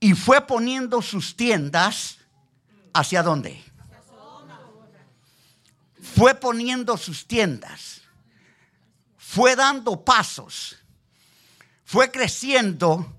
y 0.00 0.14
fue 0.14 0.46
poniendo 0.46 1.02
sus 1.02 1.36
tiendas 1.36 2.15
hacia 2.98 3.22
dónde? 3.22 3.62
Fue 6.14 6.34
poniendo 6.34 6.96
sus 6.96 7.26
tiendas, 7.26 8.00
fue 9.18 9.54
dando 9.54 10.02
pasos, 10.02 10.76
fue 11.84 12.10
creciendo 12.10 13.14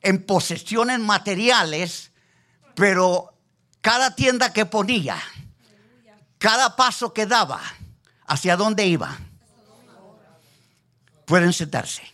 en 0.00 0.24
posesiones 0.24 0.98
materiales, 0.98 2.10
pero 2.74 3.38
cada 3.80 4.16
tienda 4.16 4.52
que 4.52 4.66
ponía, 4.66 5.20
cada 6.38 6.74
paso 6.74 7.14
que 7.14 7.26
daba, 7.26 7.62
¿hacia 8.26 8.56
dónde 8.56 8.86
iba? 8.86 9.16
Pueden 11.24 11.52
sentarse. 11.52 12.13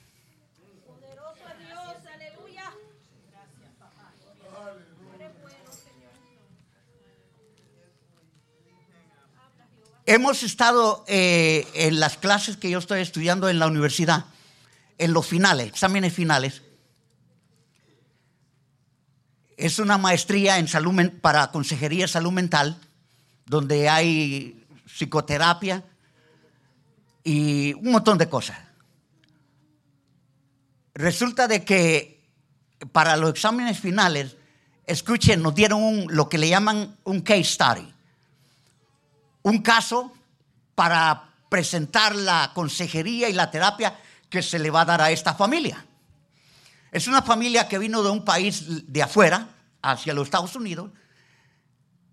Hemos 10.12 10.43
estado 10.43 11.05
eh, 11.07 11.69
en 11.73 12.00
las 12.00 12.17
clases 12.17 12.57
que 12.57 12.69
yo 12.69 12.81
estoy 12.81 13.00
estudiando 13.00 13.49
en 13.49 13.61
la 13.61 13.69
universidad, 13.69 14.25
en 14.99 15.12
los 15.12 15.25
finales, 15.25 15.69
exámenes 15.69 16.12
finales. 16.12 16.62
Es 19.57 19.79
una 19.79 19.99
maestría 19.99 20.59
en 20.59 20.67
salud 20.67 21.12
para 21.21 21.52
consejería 21.52 22.07
de 22.07 22.09
salud 22.09 22.33
mental, 22.33 22.76
donde 23.47 23.88
hay 23.88 24.67
psicoterapia 24.85 25.85
y 27.23 27.75
un 27.75 27.93
montón 27.93 28.19
de 28.19 28.29
cosas. 28.29 28.59
Resulta 30.93 31.47
de 31.47 31.64
que 31.64 32.29
para 32.90 33.17
los 33.17 33.31
exámenes 33.31 33.79
finales, 33.79 34.37
escuchen, 34.87 35.40
nos 35.40 35.55
dieron 35.55 36.07
lo 36.09 36.29
que 36.29 36.38
le 36.38 36.49
llaman 36.49 36.97
un 37.05 37.21
case 37.21 37.45
study 37.45 38.00
un 39.43 39.63
caso 39.63 40.13
para 40.75 41.31
presentar 41.49 42.15
la 42.15 42.53
consejería 42.55 43.29
y 43.29 43.33
la 43.33 43.51
terapia 43.51 43.99
que 44.29 44.43
se 44.43 44.59
le 44.59 44.71
va 44.71 44.83
a 44.83 44.87
dar 44.87 45.03
a 45.03 45.11
esta 45.11 45.35
familia. 45.35 45.85
Es 46.93 47.07
una 47.07 47.23
familia 47.23 47.69
que 47.69 47.79
vino 47.79 48.03
de 48.03 48.11
un 48.11 48.25
país 48.25 48.93
de 48.93 49.03
afuera, 49.03 49.49
hacia 49.83 50.15
los 50.15 50.27
Estados 50.27 50.55
Unidos. 50.57 50.91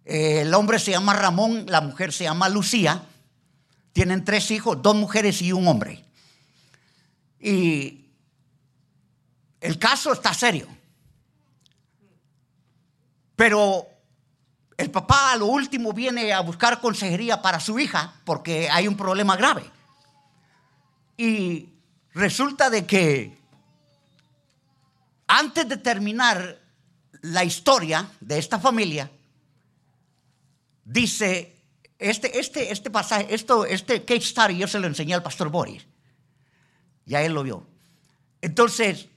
El 0.05 0.53
hombre 0.53 0.79
se 0.79 0.91
llama 0.91 1.13
Ramón, 1.13 1.65
la 1.67 1.81
mujer 1.81 2.13
se 2.13 2.23
llama 2.23 2.49
Lucía. 2.49 3.03
Tienen 3.91 4.23
tres 4.23 4.51
hijos, 4.51 4.81
dos 4.81 4.95
mujeres 4.95 5.41
y 5.41 5.51
un 5.51 5.67
hombre. 5.67 6.05
Y 7.39 8.05
el 9.59 9.77
caso 9.79 10.13
está 10.13 10.33
serio. 10.33 10.67
Pero 13.35 13.87
el 14.77 14.91
papá 14.91 15.33
a 15.33 15.35
lo 15.35 15.47
último 15.47 15.91
viene 15.91 16.31
a 16.31 16.39
buscar 16.41 16.79
consejería 16.79 17.41
para 17.41 17.59
su 17.59 17.79
hija 17.79 18.13
porque 18.23 18.69
hay 18.69 18.87
un 18.87 18.95
problema 18.95 19.35
grave. 19.35 19.63
Y 21.17 21.69
resulta 22.13 22.69
de 22.69 22.85
que 22.85 23.37
antes 25.25 25.67
de 25.67 25.77
terminar 25.77 26.59
la 27.21 27.43
historia 27.43 28.07
de 28.19 28.37
esta 28.37 28.59
familia, 28.59 29.09
dice, 30.85 31.55
este, 31.97 32.39
este, 32.39 32.71
este 32.71 32.91
pasaje, 32.91 33.33
esto, 33.33 33.65
este 33.65 34.05
case 34.05 34.21
study 34.21 34.57
yo 34.57 34.67
se 34.67 34.79
lo 34.79 34.85
enseñé 34.85 35.15
al 35.15 35.23
pastor 35.23 35.49
Boris. 35.49 35.85
Ya 37.05 37.23
él 37.23 37.33
lo 37.33 37.41
vio. 37.41 37.65
Entonces, 38.41 39.07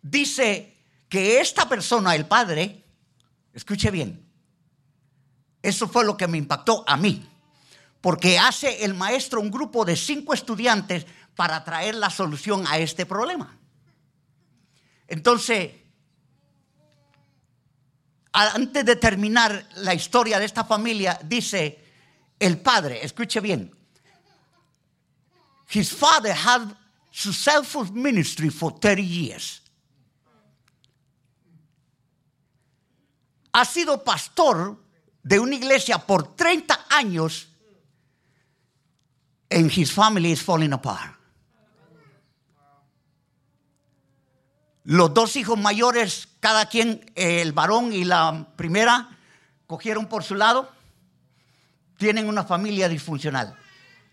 dice 0.00 0.74
que 1.10 1.40
esta 1.40 1.68
persona, 1.68 2.14
el 2.14 2.24
padre, 2.24 2.82
escuche 3.52 3.90
bien, 3.90 4.25
eso 5.68 5.88
fue 5.88 6.04
lo 6.04 6.16
que 6.16 6.28
me 6.28 6.38
impactó 6.38 6.84
a 6.86 6.96
mí. 6.96 7.28
Porque 8.00 8.38
hace 8.38 8.84
el 8.84 8.94
maestro 8.94 9.40
un 9.40 9.50
grupo 9.50 9.84
de 9.84 9.96
cinco 9.96 10.32
estudiantes 10.32 11.06
para 11.34 11.64
traer 11.64 11.96
la 11.96 12.08
solución 12.08 12.64
a 12.68 12.78
este 12.78 13.04
problema. 13.04 13.58
Entonces, 15.08 15.72
antes 18.32 18.84
de 18.84 18.96
terminar 18.96 19.66
la 19.76 19.92
historia 19.92 20.38
de 20.38 20.44
esta 20.44 20.64
familia, 20.64 21.18
dice 21.24 21.84
el 22.38 22.60
padre, 22.60 23.04
escuche 23.04 23.40
bien, 23.40 23.74
his 25.70 25.92
father 25.92 26.32
had 26.32 26.76
successful 27.10 27.84
ministry 27.92 28.50
for 28.50 28.70
30 28.78 29.02
years. 29.02 29.62
Ha 33.52 33.64
sido 33.64 34.04
pastor 34.04 34.85
de 35.26 35.40
una 35.40 35.56
iglesia 35.56 35.98
por 35.98 36.36
30 36.36 36.86
años 36.88 37.48
and 39.50 39.72
his 39.76 39.90
family 39.90 40.30
is 40.30 40.40
falling 40.40 40.72
apart. 40.72 41.16
Los 44.84 45.12
dos 45.12 45.34
hijos 45.34 45.58
mayores, 45.58 46.28
cada 46.38 46.66
quien, 46.66 47.10
el 47.16 47.52
varón 47.52 47.92
y 47.92 48.04
la 48.04 48.46
primera, 48.54 49.18
cogieron 49.66 50.06
por 50.06 50.22
su 50.22 50.36
lado, 50.36 50.70
tienen 51.98 52.28
una 52.28 52.44
familia 52.44 52.88
disfuncional. 52.88 53.56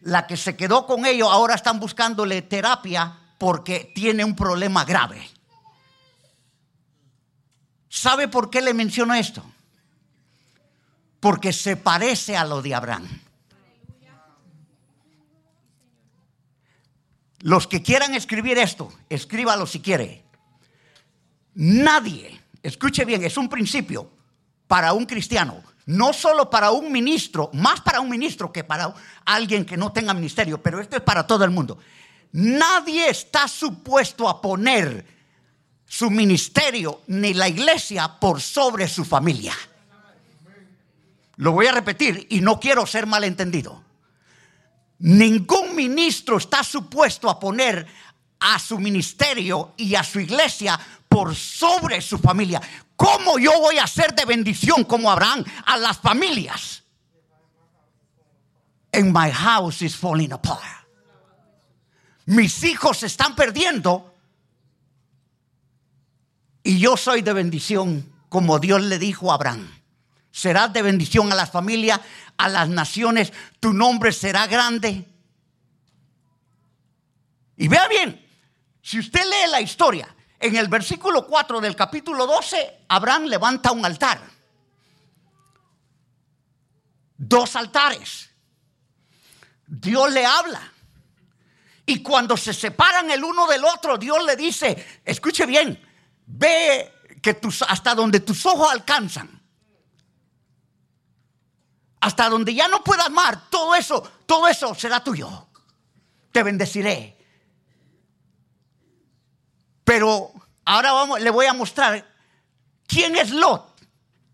La 0.01 0.25
que 0.25 0.35
se 0.35 0.55
quedó 0.55 0.87
con 0.87 1.05
ellos 1.05 1.29
ahora 1.31 1.53
están 1.53 1.79
buscándole 1.79 2.41
terapia 2.41 3.19
porque 3.37 3.91
tiene 3.93 4.25
un 4.25 4.35
problema 4.35 4.83
grave. 4.83 5.29
¿Sabe 7.87 8.27
por 8.27 8.49
qué 8.49 8.61
le 8.61 8.73
menciono 8.73 9.13
esto? 9.13 9.52
Porque 11.23 11.53
se 11.53 11.77
parece 11.77 12.35
a 12.35 12.43
lo 12.43 12.61
de 12.61 12.75
Abraham. 12.75 13.07
Los 17.39 17.65
que 17.65 17.81
quieran 17.81 18.13
escribir 18.13 18.57
esto, 18.57 18.91
escríbalo 19.07 19.65
si 19.65 19.79
quiere. 19.79 20.25
Nadie, 21.53 22.41
escuche 22.61 23.05
bien, 23.05 23.23
es 23.23 23.37
un 23.37 23.47
principio 23.47 24.09
para 24.67 24.91
un 24.91 25.05
cristiano, 25.05 25.63
no 25.85 26.11
solo 26.11 26.49
para 26.49 26.71
un 26.71 26.91
ministro, 26.91 27.49
más 27.53 27.79
para 27.79 28.01
un 28.01 28.09
ministro 28.09 28.51
que 28.51 28.65
para 28.65 28.93
alguien 29.23 29.63
que 29.63 29.77
no 29.77 29.93
tenga 29.93 30.13
ministerio, 30.13 30.61
pero 30.61 30.81
esto 30.81 30.97
es 30.97 31.03
para 31.03 31.25
todo 31.25 31.45
el 31.45 31.51
mundo. 31.51 31.77
Nadie 32.33 33.07
está 33.07 33.47
supuesto 33.47 34.27
a 34.27 34.41
poner 34.41 35.05
su 35.85 36.11
ministerio 36.11 37.03
ni 37.07 37.33
la 37.33 37.47
iglesia 37.47 38.09
por 38.19 38.41
sobre 38.41 38.89
su 38.89 39.05
familia. 39.05 39.53
Lo 41.43 41.51
voy 41.51 41.67
a 41.67 41.73
repetir 41.73 42.25
y 42.29 42.39
no 42.39 42.57
quiero 42.57 42.87
ser 42.87 43.05
malentendido. 43.05 43.83
Ningún 44.99 45.75
ministro 45.75 46.37
está 46.37 46.63
supuesto 46.63 47.29
a 47.29 47.37
poner 47.37 47.85
a 48.39 48.57
su 48.59 48.79
ministerio 48.79 49.73
y 49.75 49.93
a 49.95 50.05
su 50.05 50.21
iglesia 50.21 50.79
por 51.09 51.35
sobre 51.35 51.99
su 51.99 52.17
familia. 52.17 52.61
¿Cómo 52.95 53.37
yo 53.39 53.59
voy 53.59 53.77
a 53.77 53.87
ser 53.87 54.15
de 54.15 54.23
bendición 54.23 54.85
como 54.85 55.11
Abraham 55.11 55.43
a 55.65 55.75
las 55.75 55.97
familias? 55.97 56.81
And 58.93 59.11
my 59.11 59.29
house 59.29 59.81
is 59.81 59.97
falling 59.97 60.31
apart. 60.31 60.87
Mis 62.25 62.63
hijos 62.63 62.99
se 62.99 63.07
están 63.07 63.35
perdiendo 63.35 64.15
y 66.63 66.79
yo 66.79 66.95
soy 66.95 67.21
de 67.21 67.33
bendición 67.33 68.09
como 68.29 68.59
Dios 68.59 68.81
le 68.81 68.97
dijo 68.97 69.29
a 69.29 69.35
Abraham 69.35 69.82
serás 70.33 70.73
de 70.73 70.81
bendición 70.81 71.31
a 71.31 71.35
las 71.35 71.51
familias, 71.51 72.01
a 72.37 72.49
las 72.49 72.67
naciones, 72.67 73.31
tu 73.59 73.71
nombre 73.71 74.11
será 74.11 74.47
grande. 74.47 75.07
Y 77.55 77.67
vea 77.67 77.87
bien, 77.87 78.27
si 78.81 78.97
usted 78.97 79.23
lee 79.23 79.51
la 79.51 79.61
historia, 79.61 80.13
en 80.39 80.55
el 80.55 80.67
versículo 80.67 81.27
4 81.27 81.61
del 81.61 81.75
capítulo 81.75 82.25
12, 82.25 82.85
Abraham 82.89 83.25
levanta 83.25 83.71
un 83.71 83.85
altar. 83.85 84.21
Dos 87.15 87.55
altares. 87.55 88.31
Dios 89.67 90.11
le 90.11 90.25
habla. 90.25 90.73
Y 91.85 92.01
cuando 92.01 92.35
se 92.35 92.53
separan 92.55 93.11
el 93.11 93.23
uno 93.23 93.45
del 93.45 93.63
otro, 93.65 93.99
Dios 93.99 94.25
le 94.25 94.35
dice, 94.35 95.01
escuche 95.05 95.45
bien, 95.45 95.79
ve 96.25 96.91
que 97.21 97.39
hasta 97.67 97.93
donde 97.93 98.19
tus 98.21 98.43
ojos 98.47 98.71
alcanzan 98.71 99.42
hasta 102.03 102.27
donde 102.27 102.53
ya 102.53 102.67
no 102.67 102.83
puedas 102.83 103.05
amar, 103.05 103.49
todo 103.49 103.73
eso, 103.75 104.03
todo 104.25 104.45
eso 104.49 104.75
será 104.75 105.01
tuyo. 105.01 105.47
Te 106.33 106.43
bendeciré. 106.43 107.17
Pero 109.85 110.33
ahora 110.65 111.17
le 111.17 111.29
voy 111.29 111.45
a 111.45 111.53
mostrar 111.53 112.05
quién 112.85 113.15
es 113.15 113.29
Lot 113.29 113.79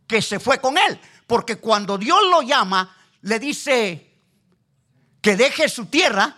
que 0.07 0.19
se 0.19 0.39
fue 0.39 0.59
con 0.59 0.79
él. 0.79 0.99
Porque 1.27 1.59
cuando 1.59 1.99
Dios 1.99 2.19
lo 2.31 2.41
llama, 2.41 2.97
le 3.21 3.37
dice 3.37 4.17
que 5.21 5.35
deje 5.35 5.69
su 5.69 5.85
tierra 5.85 6.37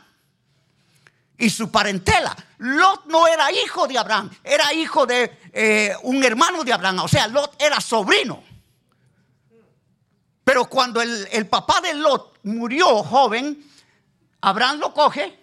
y 1.37 1.49
su 1.49 1.71
parentela. 1.71 2.35
Lot 2.57 3.05
no 3.05 3.25
era 3.25 3.49
hijo 3.53 3.87
de 3.87 3.97
Abraham, 3.97 4.29
era 4.43 4.73
hijo 4.73 5.05
de 5.05 5.39
eh, 5.53 5.95
un 6.03 6.21
hermano 6.25 6.65
de 6.65 6.73
Abraham, 6.73 6.99
o 6.99 7.07
sea, 7.07 7.27
Lot 7.27 7.55
era 7.57 7.79
sobrino. 7.79 8.50
Pero 10.43 10.65
cuando 10.65 11.01
el, 11.01 11.27
el 11.31 11.47
papá 11.47 11.81
de 11.81 11.93
Lot 11.93 12.39
murió 12.43 13.03
joven, 13.03 13.63
Abraham 14.41 14.79
lo 14.79 14.93
coge 14.93 15.37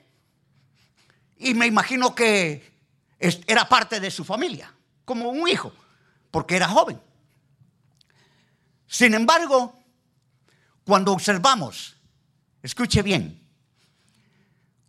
y 1.38 1.54
me 1.54 1.66
imagino 1.66 2.14
que 2.14 2.72
era 3.18 3.68
parte 3.68 4.00
de 4.00 4.10
su 4.10 4.24
familia, 4.24 4.72
como 5.04 5.30
un 5.30 5.48
hijo, 5.48 5.72
porque 6.30 6.56
era 6.56 6.68
joven. 6.68 7.00
Sin 8.86 9.14
embargo, 9.14 9.78
cuando 10.84 11.12
observamos, 11.12 11.96
escuche 12.62 13.02
bien, 13.02 13.40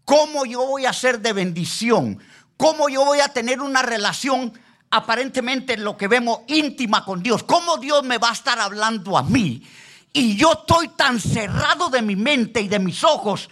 cómo 0.06 0.46
yo 0.46 0.66
voy 0.66 0.86
a 0.86 0.94
ser 0.94 1.20
de 1.20 1.34
bendición, 1.34 2.20
cómo 2.58 2.89
yo 2.89 3.06
voy 3.06 3.20
a 3.20 3.34
tener 3.34 3.62
una 3.62 3.82
relación 3.82 4.54
aparentemente 4.89 5.78
lo 5.78 5.98
que 5.98 6.08
vemos 6.08 6.39
íntima 6.48 7.06
con 7.06 7.22
Dios, 7.22 7.44
cómo 7.44 7.78
Dios 7.78 8.04
me 8.04 8.18
va 8.18 8.30
a 8.30 8.34
estar 8.34 8.60
hablando 8.60 9.18
a 9.18 9.24
mí. 9.24 9.63
Y 10.12 10.36
yo 10.36 10.54
estoy 10.54 10.89
tan 10.89 11.20
cerrado 11.20 11.89
de 11.89 12.01
mi 12.01 12.16
mente 12.16 12.62
y 12.62 12.68
de 12.68 12.80
mis 12.80 13.04
ojos 13.04 13.50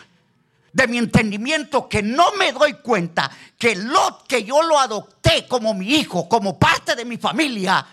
de 0.77 0.87
mi 0.87 0.99
entendimiento 0.99 1.89
que 1.89 2.03
no 2.03 2.33
me 2.33 2.51
doy 2.51 2.73
cuenta 2.73 3.31
que 3.57 3.75
Lot, 3.75 4.27
que 4.27 4.43
yo 4.43 4.61
lo 4.61 4.79
adopté 4.79 5.47
como 5.47 5.73
mi 5.73 5.95
hijo, 5.95 6.29
como 6.29 6.59
parte 6.59 6.95
de 6.95 7.03
mi 7.03 7.17
familia, 7.17 7.83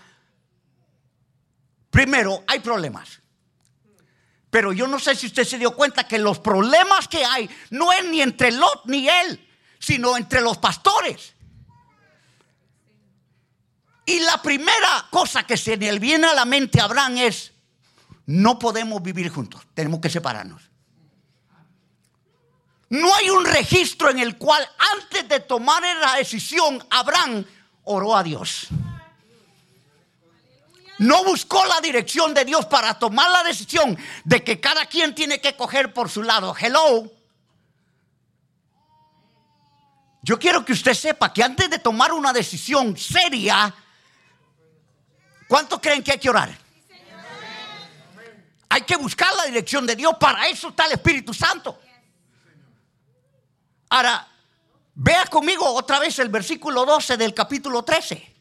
primero 1.89 2.43
hay 2.45 2.59
problemas. 2.59 3.21
Pero 4.51 4.71
yo 4.71 4.85
no 4.85 4.99
sé 4.99 5.15
si 5.15 5.25
usted 5.25 5.45
se 5.45 5.57
dio 5.57 5.75
cuenta 5.75 6.07
que 6.07 6.19
los 6.19 6.37
problemas 6.37 7.07
que 7.07 7.25
hay 7.25 7.49
no 7.71 7.91
es 7.91 8.05
ni 8.05 8.21
entre 8.21 8.51
Lot 8.51 8.85
ni 8.85 9.09
él, 9.09 9.49
sino 9.79 10.15
entre 10.15 10.41
los 10.41 10.59
pastores. 10.59 11.33
Y 14.05 14.19
la 14.19 14.39
primera 14.43 15.07
cosa 15.09 15.41
que 15.41 15.57
se 15.57 15.75
le 15.75 15.97
viene 15.97 16.27
a 16.27 16.35
la 16.35 16.45
mente 16.45 16.79
a 16.79 16.83
Abraham 16.83 17.17
es, 17.17 17.51
no 18.27 18.57
podemos 18.57 19.01
vivir 19.01 19.29
juntos, 19.29 19.61
tenemos 19.73 19.99
que 19.99 20.09
separarnos. 20.09 20.63
No 22.89 23.13
hay 23.15 23.29
un 23.29 23.45
registro 23.45 24.09
en 24.09 24.19
el 24.19 24.37
cual 24.37 24.67
antes 24.93 25.27
de 25.27 25.39
tomar 25.39 25.83
la 25.83 26.15
decisión 26.15 26.83
Abraham 26.89 27.45
oró 27.83 28.15
a 28.15 28.23
Dios. 28.23 28.67
No 30.97 31.25
buscó 31.25 31.65
la 31.65 31.81
dirección 31.81 32.33
de 32.33 32.45
Dios 32.45 32.65
para 32.67 32.97
tomar 32.97 33.29
la 33.29 33.43
decisión 33.43 33.97
de 34.23 34.43
que 34.43 34.61
cada 34.61 34.85
quien 34.85 35.13
tiene 35.13 35.41
que 35.41 35.55
coger 35.55 35.93
por 35.93 36.09
su 36.09 36.23
lado. 36.23 36.55
Hello. 36.57 37.11
Yo 40.21 40.39
quiero 40.39 40.63
que 40.63 40.73
usted 40.73 40.93
sepa 40.93 41.33
que 41.33 41.43
antes 41.43 41.69
de 41.69 41.79
tomar 41.79 42.13
una 42.13 42.31
decisión 42.31 42.95
seria, 42.97 43.75
¿cuánto 45.47 45.81
creen 45.81 46.01
que 46.01 46.13
hay 46.13 46.19
que 46.19 46.29
orar? 46.29 46.64
Hay 48.75 48.81
que 48.81 48.97
buscar 48.97 49.33
la 49.37 49.45
dirección 49.45 49.87
de 49.87 49.95
Dios. 49.95 50.17
Para 50.19 50.49
eso 50.49 50.67
está 50.67 50.85
el 50.85 50.91
Espíritu 50.91 51.33
Santo. 51.33 51.79
Ahora, 53.87 54.27
vea 54.95 55.25
conmigo 55.27 55.65
otra 55.65 55.97
vez 55.97 56.19
el 56.19 56.27
versículo 56.27 56.85
12 56.85 57.15
del 57.15 57.33
capítulo 57.33 57.83
13. 57.85 58.35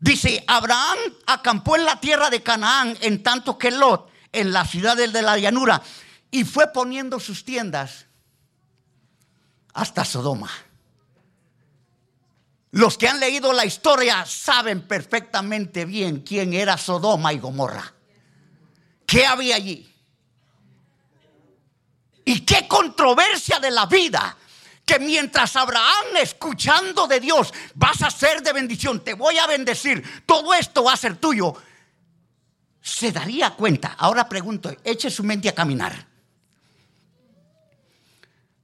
Dice, 0.00 0.42
Abraham 0.48 0.98
acampó 1.28 1.76
en 1.76 1.84
la 1.84 2.00
tierra 2.00 2.28
de 2.28 2.42
Canaán 2.42 2.98
en 3.02 3.22
tanto 3.22 3.56
que 3.56 3.70
Lot 3.70 4.10
en 4.32 4.52
la 4.52 4.64
ciudad 4.64 4.96
de 4.96 5.22
la 5.22 5.38
llanura 5.38 5.80
y 6.32 6.42
fue 6.42 6.66
poniendo 6.72 7.20
sus 7.20 7.44
tiendas 7.44 8.06
hasta 9.74 10.04
Sodoma. 10.04 10.50
Los 12.72 12.98
que 12.98 13.06
han 13.06 13.20
leído 13.20 13.52
la 13.52 13.64
historia 13.64 14.26
saben 14.26 14.88
perfectamente 14.88 15.84
bien 15.84 16.22
quién 16.22 16.52
era 16.52 16.76
Sodoma 16.76 17.32
y 17.32 17.38
Gomorra. 17.38 17.92
¿Qué 19.06 19.24
había 19.24 19.56
allí? 19.56 19.88
Y 22.24 22.40
qué 22.40 22.66
controversia 22.66 23.60
de 23.60 23.70
la 23.70 23.86
vida. 23.86 24.36
Que 24.84 24.98
mientras 24.98 25.56
Abraham 25.56 26.16
escuchando 26.20 27.06
de 27.06 27.18
Dios, 27.18 27.52
vas 27.74 28.02
a 28.02 28.10
ser 28.10 28.42
de 28.42 28.52
bendición, 28.52 29.02
te 29.02 29.14
voy 29.14 29.36
a 29.36 29.46
bendecir, 29.46 30.22
todo 30.24 30.54
esto 30.54 30.84
va 30.84 30.92
a 30.92 30.96
ser 30.96 31.16
tuyo. 31.16 31.54
Se 32.80 33.10
daría 33.10 33.50
cuenta, 33.50 33.96
ahora 33.98 34.28
pregunto, 34.28 34.70
eche 34.84 35.10
su 35.10 35.24
mente 35.24 35.48
a 35.48 35.54
caminar. 35.54 36.06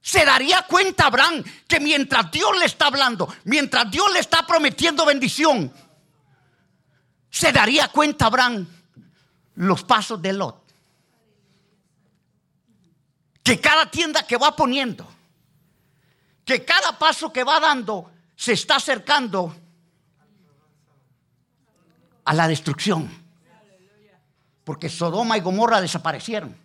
Se 0.01 0.25
daría 0.25 0.63
cuenta 0.63 1.07
Abraham 1.07 1.43
que 1.67 1.81
mientras 1.81 2.31
Dios 2.31 2.57
le 2.59 2.67
está 2.67 2.87
hablando, 2.87 3.35
mientras 3.45 3.91
Dios 3.91 4.13
le 4.13 4.21
está 4.21 4.47
prometiendo 4.47 5.05
bendición, 5.05 5.73
se 7.31 7.51
daría 7.51 7.89
cuenta 7.89 8.27
Abraham 8.27 8.67
los 9.55 9.85
pasos 9.85 10.21
de 10.21 10.33
Lot 10.33 10.63
que 13.43 13.61
cada 13.61 13.91
tienda 13.91 14.27
que 14.27 14.37
va 14.37 14.55
poniendo, 14.55 15.07
que 16.45 16.65
cada 16.65 16.99
paso 16.99 17.33
que 17.33 17.45
va 17.45 17.59
dando 17.61 18.11
se 18.37 18.53
está 18.53 18.77
acercando 18.77 19.55
a 22.25 22.35
la 22.35 22.47
destrucción. 22.47 23.11
Porque 24.65 24.89
Sodoma 24.89 25.37
y 25.37 25.41
Gomorra 25.41 25.81
desaparecieron. 25.81 26.57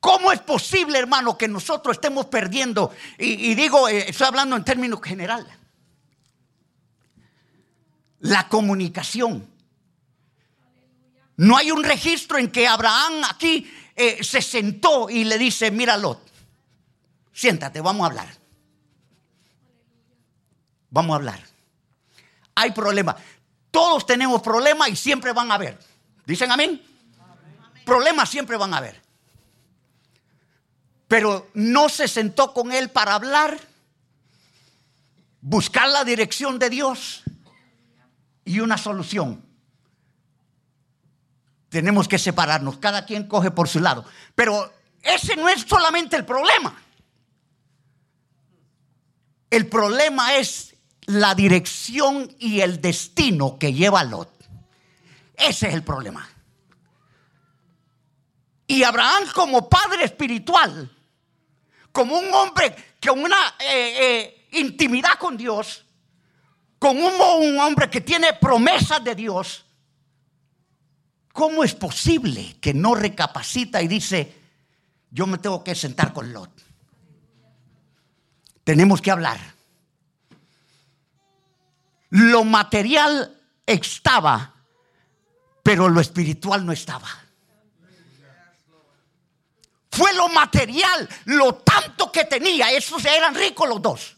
¿Cómo 0.00 0.32
es 0.32 0.40
posible, 0.40 0.98
hermano, 0.98 1.38
que 1.38 1.46
nosotros 1.46 1.96
estemos 1.96 2.26
perdiendo? 2.26 2.92
Y, 3.16 3.54
digo, 3.54 3.88
eh, 3.88 4.08
estoy 4.08 4.26
hablando 4.26 4.56
en 4.56 4.64
términos 4.64 5.00
generales. 5.02 5.52
La 8.20 8.48
comunicación 8.48 9.48
no 11.38 11.56
hay 11.56 11.70
un 11.70 11.84
registro 11.84 12.36
en 12.36 12.50
que 12.50 12.66
Abraham 12.66 13.22
aquí 13.30 13.70
eh, 13.94 14.24
se 14.24 14.42
sentó 14.42 15.08
y 15.08 15.22
le 15.22 15.38
dice, 15.38 15.70
mira 15.70 15.96
Lot, 15.96 16.20
siéntate, 17.32 17.80
vamos 17.80 18.02
a 18.02 18.06
hablar. 18.06 18.28
Vamos 20.90 21.12
a 21.12 21.16
hablar. 21.16 21.40
Hay 22.56 22.72
problemas. 22.72 23.16
Todos 23.70 24.04
tenemos 24.04 24.42
problemas 24.42 24.88
y 24.88 24.96
siempre 24.96 25.32
van 25.32 25.52
a 25.52 25.54
haber. 25.54 25.78
¿Dicen 26.26 26.50
amén? 26.50 26.82
Problemas 27.84 28.28
siempre 28.28 28.56
van 28.56 28.74
a 28.74 28.78
haber. 28.78 29.00
Pero 31.06 31.50
no 31.54 31.88
se 31.88 32.08
sentó 32.08 32.52
con 32.52 32.72
él 32.72 32.90
para 32.90 33.14
hablar, 33.14 33.56
buscar 35.40 35.88
la 35.88 36.02
dirección 36.02 36.58
de 36.58 36.68
Dios 36.68 37.22
y 38.44 38.58
una 38.58 38.76
solución 38.76 39.47
tenemos 41.68 42.08
que 42.08 42.18
separarnos, 42.18 42.78
cada 42.78 43.04
quien 43.04 43.26
coge 43.26 43.50
por 43.50 43.68
su 43.68 43.80
lado. 43.80 44.04
Pero 44.34 44.72
ese 45.02 45.36
no 45.36 45.48
es 45.48 45.62
solamente 45.62 46.16
el 46.16 46.24
problema. 46.24 46.82
El 49.50 49.66
problema 49.66 50.36
es 50.36 50.74
la 51.06 51.34
dirección 51.34 52.34
y 52.38 52.60
el 52.60 52.80
destino 52.80 53.58
que 53.58 53.72
lleva 53.72 54.04
Lot. 54.04 54.30
Ese 55.34 55.68
es 55.68 55.74
el 55.74 55.82
problema. 55.82 56.28
Y 58.66 58.82
Abraham 58.82 59.24
como 59.34 59.68
padre 59.68 60.04
espiritual, 60.04 60.94
como 61.92 62.18
un 62.18 62.32
hombre 62.34 62.76
con 63.04 63.20
una 63.20 63.54
eh, 63.58 63.94
eh, 63.98 64.48
intimidad 64.52 65.18
con 65.18 65.36
Dios, 65.36 65.84
como 66.78 67.06
un 67.36 67.58
hombre 67.58 67.88
que 67.88 68.00
tiene 68.00 68.34
promesas 68.34 69.02
de 69.02 69.14
Dios, 69.14 69.64
¿Cómo 71.38 71.62
es 71.62 71.72
posible 71.72 72.56
que 72.60 72.74
no 72.74 72.96
recapacita 72.96 73.80
y 73.80 73.86
dice, 73.86 74.34
yo 75.08 75.24
me 75.24 75.38
tengo 75.38 75.62
que 75.62 75.76
sentar 75.76 76.12
con 76.12 76.32
Lot? 76.32 76.50
Tenemos 78.64 79.00
que 79.00 79.12
hablar. 79.12 79.38
Lo 82.10 82.42
material 82.42 83.40
estaba, 83.64 84.52
pero 85.62 85.88
lo 85.88 86.00
espiritual 86.00 86.66
no 86.66 86.72
estaba. 86.72 87.08
Fue 89.92 90.12
lo 90.14 90.28
material, 90.30 91.08
lo 91.26 91.54
tanto 91.54 92.10
que 92.10 92.24
tenía. 92.24 92.72
Esos 92.72 93.04
eran 93.04 93.36
ricos 93.36 93.68
los 93.68 93.80
dos 93.80 94.17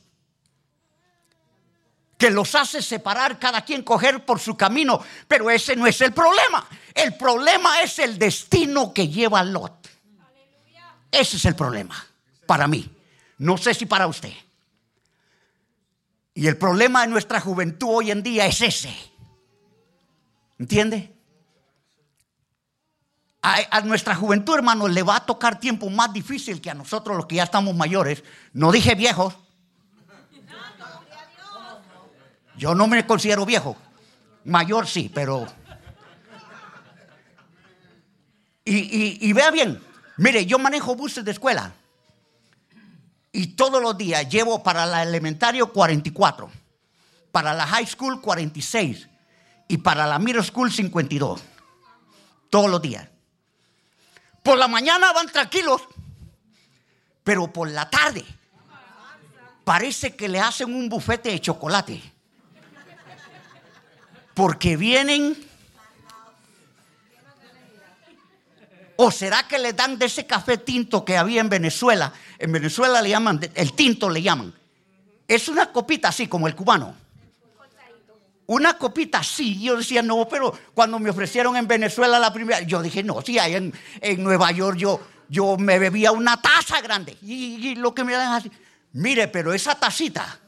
que 2.21 2.31
los 2.31 2.55
hace 2.55 2.83
separar, 2.83 3.39
cada 3.39 3.65
quien 3.65 3.83
coger 3.83 4.27
por 4.27 4.39
su 4.39 4.55
camino. 4.55 5.01
Pero 5.27 5.51
ese 5.51 5.75
no 5.75 5.87
es 5.87 6.01
el 6.03 6.13
problema. 6.13 6.69
El 6.95 7.17
problema 7.17 7.81
es 7.81 7.99
el 7.99 8.19
destino 8.19 8.93
que 8.93 9.09
lleva 9.09 9.43
Lot. 9.43 9.89
Ese 11.11 11.39
es 11.39 11.45
el 11.47 11.57
problema 11.57 12.07
para 12.47 12.69
mí. 12.69 12.89
No 13.39 13.57
sé 13.57 13.73
si 13.73 13.87
para 13.87 14.07
usted. 14.07 14.33
Y 16.35 16.47
el 16.47 16.59
problema 16.59 17.01
de 17.01 17.09
nuestra 17.09 17.41
juventud 17.41 17.89
hoy 17.91 18.11
en 18.11 18.23
día 18.23 18.45
es 18.45 18.61
ese. 18.61 18.95
¿Entiende? 20.59 21.17
A, 23.43 23.81
nuestra 23.81 24.15
juventud, 24.15 24.57
hermano, 24.57 24.87
le 24.87 25.03
va 25.03 25.17
a 25.17 25.25
tocar 25.25 25.59
tiempo 25.59 25.89
más 25.89 26.13
difícil 26.13 26.61
que 26.61 26.71
a 26.71 26.75
nosotros 26.75 27.17
los 27.17 27.25
que 27.25 27.37
ya 27.37 27.45
estamos 27.45 27.75
mayores. 27.75 28.23
No 28.53 28.71
dije 28.71 28.95
viejos. 28.95 29.35
Yo 32.61 32.75
no 32.75 32.87
me 32.87 33.07
considero 33.07 33.47
viejo. 33.47 33.75
Mayor 34.45 34.87
sí, 34.87 35.11
pero... 35.13 35.47
Y, 38.67 39.33
vea 39.33 39.51
bien, 39.51 39.83
mire, 40.19 40.45
yo 40.45 40.59
manejo 40.59 40.95
buses 40.95 41.25
de 41.25 41.31
escuela. 41.31 41.73
Y 43.33 43.55
todos 43.55 43.81
los 43.81 43.97
días 43.97 44.29
llevo 44.29 44.63
para 44.63 44.85
la 44.85 45.03
elementario 45.03 45.73
44, 45.73 46.51
para 47.33 47.55
la 47.55 47.67
high 47.67 47.87
school 47.87 48.21
46 48.21 49.09
y 49.67 49.79
para 49.79 50.07
la 50.07 50.19
middle 50.19 50.45
school 50.45 50.71
52. 50.71 51.41
Todos 52.51 52.71
los 52.71 52.83
días. 52.83 53.09
Por 54.43 54.59
la 54.59 54.69
mañana 54.69 55.15
van 55.15 55.33
tranquilos, 55.33 55.81
pero 57.25 57.51
por 57.51 57.71
la 57.71 57.89
tarde 57.89 58.25
parece 59.65 60.15
que 60.15 60.29
le 60.29 60.41
hacen 60.41 60.75
un 60.75 60.91
bufete 60.91 61.31
de 61.31 61.41
chocolate. 61.41 62.20
Porque 64.41 64.79
vienen... 64.79 65.37
¿O 68.97 69.11
será 69.11 69.47
que 69.47 69.59
le 69.59 69.75
dan 69.75 69.99
de 69.99 70.07
ese 70.07 70.27
café 70.27 70.57
tinto 70.57 71.05
que 71.05 71.19
había 71.19 71.43
en 71.43 71.51
Venezuela? 71.51 72.11
En 72.39 72.51
Venezuela 72.51 73.03
le 73.03 73.11
llaman, 73.11 73.39
el 73.55 73.75
tinto 73.75 74.09
le 74.09 74.23
llaman. 74.23 74.55
Es 75.29 75.49
una 75.49 75.71
copita 75.71 76.09
así 76.09 76.27
como 76.27 76.49
el 76.49 76.57
cubano. 76.57 76.95
Una 78.47 78.79
copita 78.79 79.19
así. 79.19 79.61
Yo 79.61 79.77
decía, 79.77 80.01
no, 80.01 80.27
pero 80.27 80.59
cuando 80.73 80.99
me 80.99 81.11
ofrecieron 81.11 81.55
en 81.59 81.69
Venezuela 81.69 82.19
la 82.19 82.33
primera, 82.33 82.63
yo 82.63 82.81
dije, 82.81 83.03
no, 83.03 83.21
sí, 83.21 83.39
ahí 83.39 83.57
en, 83.57 83.75
en 84.01 84.25
Nueva 84.25 84.53
York 84.53 84.79
yo, 84.79 85.03
yo 85.29 85.59
me 85.59 85.79
bebía 85.79 86.13
una 86.13 86.41
taza 86.41 86.81
grande. 86.81 87.15
Y, 87.21 87.75
lo 87.75 87.95
que 87.95 88.05
me 88.05 88.15
dan 88.15 88.33
así. 88.33 88.51
Mire, 88.95 89.29
pero 89.29 89.53
esa 89.53 89.75
tacita. 89.75 90.41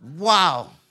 Wow. 0.00 0.81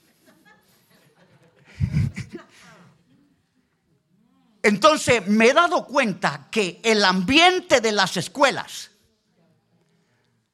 Entonces 4.62 5.26
me 5.26 5.48
he 5.48 5.52
dado 5.52 5.84
cuenta 5.84 6.46
que 6.50 6.80
el 6.84 7.04
ambiente 7.04 7.80
de 7.80 7.92
las 7.92 8.16
escuelas 8.16 8.90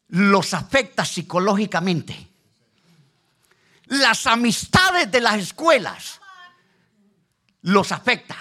los 0.09 0.55
afecta 0.55 1.05
psicológicamente. 1.05 2.29
Las 3.85 4.27
amistades 4.27 5.11
de 5.11 5.21
las 5.21 5.37
escuelas 5.37 6.21
los 7.63 7.93
afecta. 7.93 8.37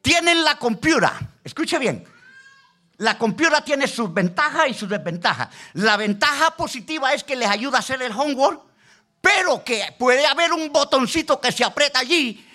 Tienen 0.00 0.44
la 0.44 0.58
computadora, 0.58 1.20
escuche 1.42 1.78
bien, 1.78 2.04
la 2.98 3.18
computadora 3.18 3.64
tiene 3.64 3.88
sus 3.88 4.12
ventajas 4.12 4.68
y 4.68 4.74
sus 4.74 4.88
desventajas. 4.88 5.48
La 5.74 5.96
ventaja 5.96 6.56
positiva 6.56 7.12
es 7.12 7.24
que 7.24 7.34
les 7.34 7.48
ayuda 7.48 7.78
a 7.78 7.80
hacer 7.80 8.02
el 8.02 8.12
homework, 8.12 8.62
pero 9.20 9.64
que 9.64 9.94
puede 9.98 10.26
haber 10.26 10.52
un 10.52 10.72
botoncito 10.72 11.40
que 11.40 11.50
se 11.50 11.64
aprieta 11.64 12.00
allí 12.00 12.48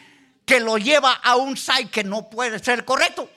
que 0.47 0.61
lo 0.61 0.77
lleva 0.77 1.11
a 1.11 1.35
un 1.35 1.57
site 1.57 1.89
que 1.89 2.05
no 2.05 2.29
puede 2.29 2.57
ser 2.59 2.85
correcto. 2.85 3.29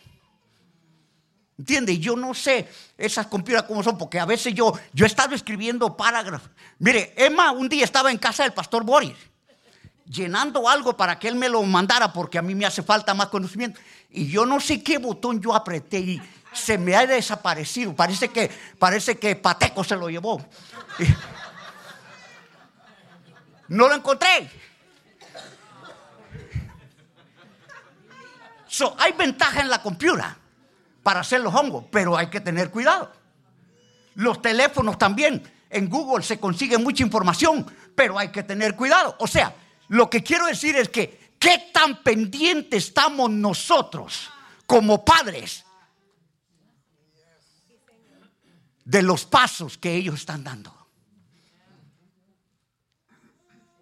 ¿Entiende? 1.58 1.98
Yo 1.98 2.14
no 2.14 2.32
sé 2.34 2.68
esas 2.96 3.26
computadoras 3.26 3.68
cómo 3.68 3.82
son, 3.82 3.98
porque 3.98 4.20
a 4.20 4.24
veces 4.24 4.54
yo, 4.54 4.72
yo 4.92 5.04
he 5.04 5.08
estado 5.08 5.34
escribiendo 5.34 5.96
parágrafos. 5.96 6.50
Mire, 6.78 7.12
Emma 7.16 7.50
un 7.50 7.68
día 7.68 7.84
estaba 7.84 8.12
en 8.12 8.16
casa 8.16 8.44
del 8.44 8.52
pastor 8.52 8.84
Boris, 8.84 9.12
llenando 10.06 10.68
algo 10.68 10.96
para 10.96 11.18
que 11.18 11.26
él 11.26 11.34
me 11.34 11.48
lo 11.48 11.60
mandara, 11.64 12.12
porque 12.12 12.38
a 12.38 12.42
mí 12.42 12.54
me 12.54 12.64
hace 12.64 12.84
falta 12.84 13.12
más 13.12 13.26
conocimiento. 13.26 13.80
Y 14.08 14.28
yo 14.28 14.46
no 14.46 14.60
sé 14.60 14.80
qué 14.80 14.98
botón 14.98 15.40
yo 15.40 15.52
apreté 15.52 15.98
y 15.98 16.22
se 16.52 16.78
me 16.78 16.94
ha 16.94 17.06
desaparecido. 17.06 17.92
Parece 17.92 18.28
que, 18.28 18.48
parece 18.78 19.18
que 19.18 19.34
Pateco 19.34 19.82
se 19.82 19.96
lo 19.96 20.08
llevó. 20.08 20.40
No 23.68 23.86
lo 23.86 23.94
encontré. 23.94 24.50
Hay 28.98 29.12
ventaja 29.12 29.60
en 29.60 29.68
la 29.68 29.82
computadora 29.82 30.36
para 31.02 31.20
hacer 31.20 31.40
los 31.40 31.54
hongos, 31.54 31.84
pero 31.90 32.16
hay 32.16 32.28
que 32.28 32.40
tener 32.40 32.70
cuidado. 32.70 33.12
Los 34.14 34.42
teléfonos 34.42 34.98
también. 34.98 35.42
En 35.70 35.88
Google 35.88 36.24
se 36.24 36.40
consigue 36.40 36.78
mucha 36.78 37.04
información, 37.04 37.64
pero 37.94 38.18
hay 38.18 38.30
que 38.30 38.42
tener 38.42 38.74
cuidado. 38.74 39.16
O 39.20 39.26
sea, 39.26 39.54
lo 39.88 40.10
que 40.10 40.22
quiero 40.22 40.46
decir 40.46 40.76
es 40.76 40.88
que, 40.88 41.34
¿qué 41.38 41.70
tan 41.72 42.02
pendientes 42.02 42.88
estamos 42.88 43.30
nosotros 43.30 44.28
como 44.66 45.04
padres 45.04 45.64
de 48.84 49.02
los 49.02 49.24
pasos 49.24 49.78
que 49.78 49.94
ellos 49.94 50.16
están 50.16 50.42
dando? 50.42 50.76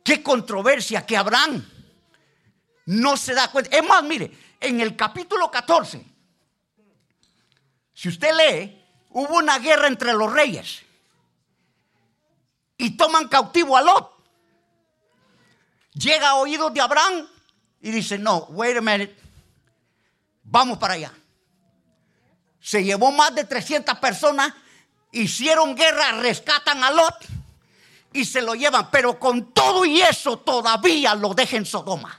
¿Qué 0.05 0.22
controversia 0.22 1.05
que 1.05 1.16
habrán? 1.16 1.66
No 2.87 3.16
se 3.16 3.35
da 3.35 3.51
cuenta. 3.51 3.77
Es 3.77 3.87
más, 3.87 4.03
mire, 4.03 4.31
en 4.61 4.81
el 4.81 4.97
capítulo 4.97 5.51
14, 5.51 6.05
si 7.94 8.09
usted 8.09 8.31
lee, 8.35 8.85
hubo 9.11 9.38
una 9.38 9.59
guerra 9.59 9.88
entre 9.88 10.12
los 10.12 10.33
reyes 10.33 10.83
y 12.77 12.97
toman 12.97 13.29
cautivo 13.29 13.77
a 13.77 13.83
Lot. 13.83 14.14
Llega 15.94 16.31
a 16.31 16.35
oídos 16.37 16.73
de 16.73 16.81
Abraham 16.81 17.27
y 17.81 17.90
dice, 17.90 18.18
no, 18.18 18.47
wait 18.51 18.77
a 18.77 18.81
minute, 18.81 19.16
vamos 20.44 20.79
para 20.79 20.94
allá. 20.94 21.12
Se 22.61 22.85
llevó 22.85 23.11
más 23.11 23.35
de 23.35 23.44
300 23.44 23.99
personas, 23.99 24.55
hicieron 25.11 25.75
guerra, 25.75 26.12
rescatan 26.12 26.85
a 26.85 26.90
Lot 26.92 27.27
y 28.12 28.25
se 28.25 28.42
lo 28.42 28.55
llevan, 28.55 28.90
pero 28.90 29.18
con 29.18 29.53
todo 29.53 29.85
y 29.85 30.01
eso 30.01 30.38
todavía 30.38 31.14
lo 31.14 31.35
dejan 31.35 31.66
Sodoma. 31.66 32.17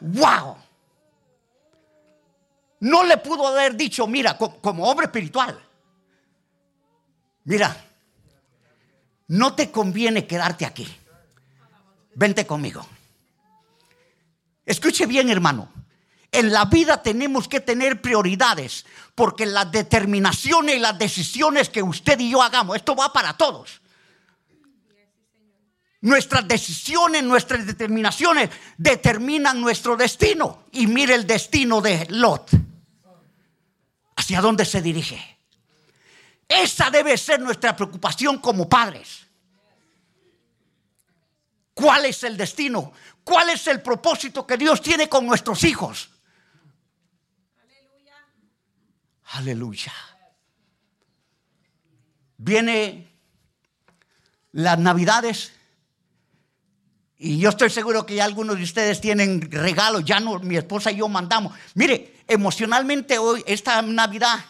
¡Wow! 0.00 0.56
No 2.80 3.04
le 3.04 3.18
pudo 3.18 3.46
haber 3.46 3.74
dicho, 3.76 4.06
mira, 4.06 4.38
como 4.38 4.88
hombre 4.88 5.06
espiritual, 5.06 5.60
mira, 7.44 7.76
no 9.28 9.54
te 9.54 9.70
conviene 9.70 10.26
quedarte 10.26 10.64
aquí. 10.64 10.88
Vente 12.14 12.46
conmigo. 12.46 12.86
Escuche 14.64 15.06
bien, 15.06 15.28
hermano. 15.30 15.68
En 16.32 16.52
la 16.52 16.64
vida 16.64 17.02
tenemos 17.02 17.48
que 17.48 17.60
tener 17.60 18.00
prioridades, 18.00 18.86
porque 19.14 19.44
las 19.44 19.70
determinaciones 19.70 20.76
y 20.76 20.78
las 20.78 20.98
decisiones 20.98 21.68
que 21.68 21.82
usted 21.82 22.18
y 22.20 22.30
yo 22.30 22.42
hagamos, 22.42 22.76
esto 22.76 22.94
va 22.94 23.12
para 23.12 23.36
todos. 23.36 23.80
Nuestras 26.02 26.48
decisiones, 26.48 27.22
nuestras 27.22 27.66
determinaciones 27.66 28.48
determinan 28.78 29.60
nuestro 29.60 29.96
destino. 29.96 30.64
Y 30.72 30.86
mire 30.86 31.14
el 31.14 31.26
destino 31.26 31.80
de 31.80 32.06
Lot. 32.10 32.50
¿Hacia 34.16 34.40
dónde 34.40 34.64
se 34.64 34.80
dirige? 34.80 35.38
Esa 36.48 36.90
debe 36.90 37.16
ser 37.18 37.40
nuestra 37.40 37.76
preocupación 37.76 38.38
como 38.38 38.68
padres. 38.68 39.26
¿Cuál 41.74 42.06
es 42.06 42.24
el 42.24 42.36
destino? 42.36 42.92
¿Cuál 43.22 43.50
es 43.50 43.66
el 43.66 43.80
propósito 43.80 44.46
que 44.46 44.56
Dios 44.56 44.82
tiene 44.82 45.08
con 45.08 45.26
nuestros 45.26 45.62
hijos? 45.64 46.10
Aleluya. 47.62 48.14
Aleluya. 49.24 49.92
Viene 52.38 53.12
las 54.52 54.78
navidades 54.78 55.52
y 57.22 57.36
yo 57.36 57.50
estoy 57.50 57.68
seguro 57.68 58.06
que 58.06 58.14
ya 58.14 58.24
algunos 58.24 58.56
de 58.56 58.62
ustedes 58.62 58.98
tienen 58.98 59.42
regalos, 59.50 60.06
ya 60.06 60.20
no, 60.20 60.38
mi 60.38 60.56
esposa 60.56 60.90
y 60.90 60.96
yo 60.96 61.06
mandamos. 61.06 61.52
Mire, 61.74 62.16
emocionalmente 62.26 63.18
hoy, 63.18 63.44
esta 63.46 63.82
Navidad, 63.82 64.42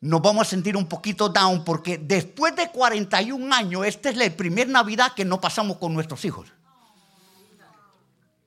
nos 0.00 0.22
vamos 0.22 0.46
a 0.46 0.50
sentir 0.50 0.78
un 0.78 0.88
poquito 0.88 1.28
down 1.28 1.62
porque 1.62 1.98
después 1.98 2.56
de 2.56 2.70
41 2.70 3.54
años, 3.54 3.84
esta 3.84 4.08
es 4.08 4.16
la 4.16 4.30
primera 4.30 4.70
Navidad 4.70 5.12
que 5.14 5.26
no 5.26 5.42
pasamos 5.42 5.76
con 5.76 5.92
nuestros 5.92 6.24
hijos. 6.24 6.48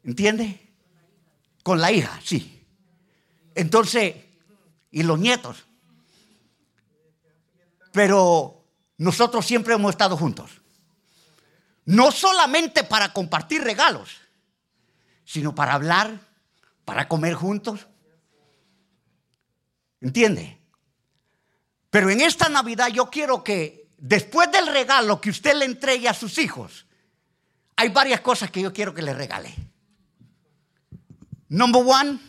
¿Entiende? 0.04 0.60
Con 1.62 1.80
la 1.80 1.92
hija, 1.92 2.20
sí. 2.24 2.66
Entonces, 3.54 4.16
y 4.90 5.04
los 5.04 5.20
nietos. 5.20 5.64
Pero 7.92 8.66
nosotros 8.98 9.46
siempre 9.46 9.76
hemos 9.76 9.92
estado 9.92 10.18
juntos. 10.18 10.60
No 11.88 12.12
solamente 12.12 12.84
para 12.84 13.12
compartir 13.12 13.64
regalos, 13.64 14.18
sino 15.26 15.56
para 15.56 15.74
hablar, 15.74 16.20
para 16.86 17.08
comer 17.08 17.34
juntos. 17.34 17.88
¿Entiende? 20.00 20.60
Pero 21.90 22.12
en 22.12 22.22
esta 22.22 22.48
Navidad 22.48 22.90
yo 22.90 23.10
quiero 23.10 23.44
que 23.44 23.90
después 23.98 24.52
del 24.52 24.68
regalo 24.68 25.20
que 25.20 25.32
usted 25.32 25.56
le 25.56 25.66
entregue 25.66 26.08
a 26.08 26.14
sus 26.14 26.38
hijos, 26.38 26.86
hay 27.76 27.90
varias 27.90 28.22
cosas 28.22 28.52
que 28.52 28.62
yo 28.62 28.72
quiero 28.72 28.94
que 28.94 29.02
le 29.02 29.16
regale. 29.16 29.56
Number 31.50 31.82
one, 31.84 32.20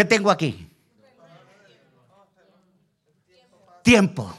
¿Qué 0.00 0.04
tengo 0.04 0.30
aquí? 0.30 0.66
Tiempo. 3.82 4.34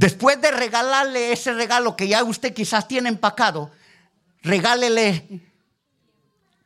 Después 0.00 0.40
de 0.40 0.50
regalarle 0.50 1.30
ese 1.30 1.52
regalo 1.52 1.94
que 1.94 2.08
ya 2.08 2.24
usted 2.24 2.54
quizás 2.54 2.88
tiene 2.88 3.10
empacado, 3.10 3.70
regálele 4.40 5.42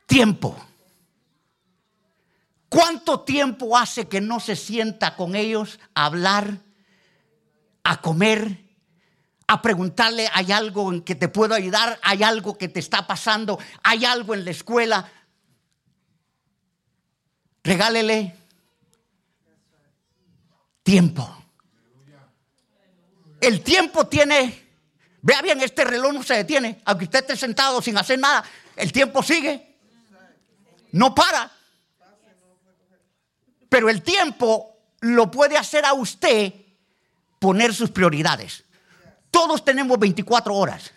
tiempo. 0.06 0.56
¿Cuánto 2.68 3.22
tiempo 3.22 3.76
hace 3.76 4.06
que 4.06 4.20
no 4.20 4.38
se 4.38 4.54
sienta 4.54 5.16
con 5.16 5.34
ellos 5.34 5.80
a 5.96 6.04
hablar, 6.04 6.58
a 7.82 8.00
comer, 8.00 8.56
a 9.48 9.60
preguntarle, 9.60 10.30
¿hay 10.32 10.52
algo 10.52 10.92
en 10.92 11.02
que 11.02 11.16
te 11.16 11.26
puedo 11.26 11.56
ayudar? 11.56 11.98
¿Hay 12.04 12.22
algo 12.22 12.56
que 12.56 12.68
te 12.68 12.78
está 12.78 13.04
pasando? 13.04 13.58
¿Hay 13.82 14.04
algo 14.04 14.34
en 14.34 14.44
la 14.44 14.52
escuela? 14.52 15.10
Regálele 17.64 18.36
tiempo. 20.84 21.43
El 23.44 23.60
tiempo 23.60 24.06
tiene, 24.06 24.68
vea 25.20 25.42
bien, 25.42 25.60
este 25.60 25.84
reloj 25.84 26.14
no 26.14 26.22
se 26.22 26.32
detiene, 26.32 26.80
aunque 26.86 27.04
usted 27.04 27.18
esté 27.18 27.36
sentado 27.36 27.82
sin 27.82 27.98
hacer 27.98 28.18
nada, 28.18 28.42
el 28.74 28.90
tiempo 28.90 29.22
sigue, 29.22 29.76
no 30.92 31.14
para. 31.14 31.52
Pero 33.68 33.90
el 33.90 34.02
tiempo 34.02 34.78
lo 35.00 35.30
puede 35.30 35.58
hacer 35.58 35.84
a 35.84 35.92
usted 35.92 36.54
poner 37.38 37.74
sus 37.74 37.90
prioridades. 37.90 38.64
Todos 39.30 39.62
tenemos 39.62 39.98
24 39.98 40.54
horas. 40.54 40.90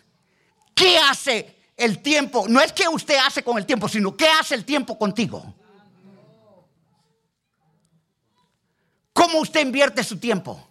¿Qué 0.74 0.98
hace 0.98 1.54
el 1.76 2.02
tiempo? 2.02 2.46
No 2.48 2.62
es 2.62 2.72
que 2.72 2.88
usted 2.88 3.18
hace 3.18 3.44
con 3.44 3.58
el 3.58 3.66
tiempo, 3.66 3.90
sino 3.90 4.16
qué 4.16 4.30
hace 4.30 4.56
el 4.56 4.64
tiempo 4.64 4.98
contigo. 4.98 5.54
¿Cómo 9.12 9.40
usted 9.42 9.60
invierte 9.60 10.02
su 10.02 10.18
tiempo? 10.18 10.66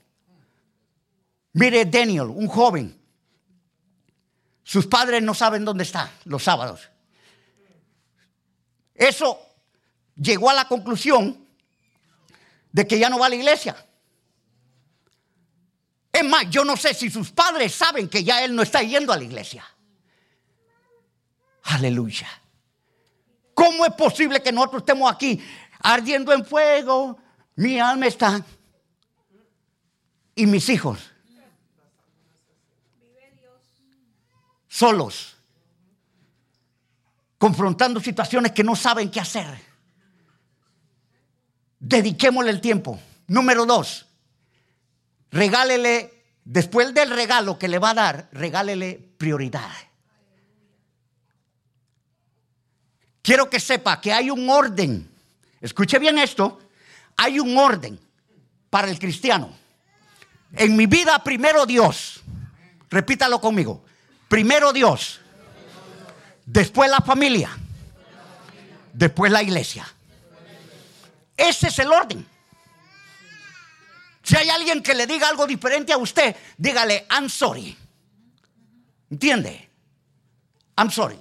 Mire, 1.56 1.86
Daniel, 1.86 2.26
un 2.26 2.48
joven. 2.48 3.00
Sus 4.62 4.86
padres 4.86 5.22
no 5.22 5.32
saben 5.32 5.64
dónde 5.64 5.84
está 5.84 6.12
los 6.24 6.42
sábados. 6.42 6.90
Eso 8.94 9.40
llegó 10.16 10.50
a 10.50 10.54
la 10.54 10.68
conclusión 10.68 11.48
de 12.72 12.86
que 12.86 12.98
ya 12.98 13.08
no 13.08 13.18
va 13.18 13.26
a 13.26 13.28
la 13.30 13.36
iglesia. 13.36 13.74
Es 16.12 16.24
más, 16.24 16.50
yo 16.50 16.62
no 16.62 16.76
sé 16.76 16.92
si 16.92 17.08
sus 17.08 17.30
padres 17.30 17.74
saben 17.74 18.10
que 18.10 18.22
ya 18.22 18.44
él 18.44 18.54
no 18.54 18.60
está 18.60 18.82
yendo 18.82 19.10
a 19.14 19.16
la 19.16 19.24
iglesia. 19.24 19.64
Aleluya. 21.62 22.28
¿Cómo 23.54 23.86
es 23.86 23.94
posible 23.94 24.42
que 24.42 24.52
nosotros 24.52 24.82
estemos 24.82 25.10
aquí 25.10 25.42
ardiendo 25.80 26.34
en 26.34 26.44
fuego? 26.44 27.18
Mi 27.54 27.80
alma 27.80 28.08
está. 28.08 28.44
Y 30.34 30.44
mis 30.44 30.68
hijos. 30.68 31.15
Solos. 34.76 35.36
Confrontando 37.38 38.00
situaciones 38.00 38.52
que 38.52 38.64
no 38.64 38.76
saben 38.76 39.10
qué 39.10 39.20
hacer. 39.20 39.46
Dediquémosle 41.78 42.50
el 42.50 42.60
tiempo. 42.60 42.98
Número 43.28 43.64
dos 43.64 44.06
regálele, 45.30 46.12
después 46.44 46.92
del 46.94 47.10
regalo 47.10 47.58
que 47.58 47.68
le 47.68 47.78
va 47.78 47.90
a 47.90 47.94
dar, 47.94 48.28
regálele 48.32 49.00
prioridad. 49.18 49.70
Quiero 53.22 53.50
que 53.50 53.60
sepa 53.60 54.00
que 54.00 54.12
hay 54.12 54.30
un 54.30 54.48
orden. 54.48 55.10
Escuche 55.60 55.98
bien 55.98 56.16
esto. 56.18 56.60
Hay 57.16 57.40
un 57.40 57.56
orden 57.58 57.98
para 58.70 58.88
el 58.88 58.98
cristiano. 58.98 59.50
En 60.52 60.76
mi 60.76 60.86
vida, 60.86 61.22
primero 61.24 61.66
Dios. 61.66 62.22
Repítalo 62.88 63.40
conmigo. 63.40 63.84
Primero 64.28 64.72
Dios. 64.72 65.20
Después 66.44 66.90
la 66.90 67.00
familia. 67.00 67.50
Después 68.92 69.30
la 69.30 69.42
iglesia. 69.42 69.86
Ese 71.36 71.68
es 71.68 71.78
el 71.78 71.92
orden. 71.92 72.26
Si 74.22 74.36
hay 74.36 74.48
alguien 74.48 74.82
que 74.82 74.94
le 74.94 75.06
diga 75.06 75.28
algo 75.28 75.46
diferente 75.46 75.92
a 75.92 75.98
usted, 75.98 76.34
dígale, 76.56 77.06
I'm 77.10 77.28
sorry. 77.28 77.76
¿Entiende? 79.10 79.68
I'm 80.76 80.90
sorry. 80.90 81.18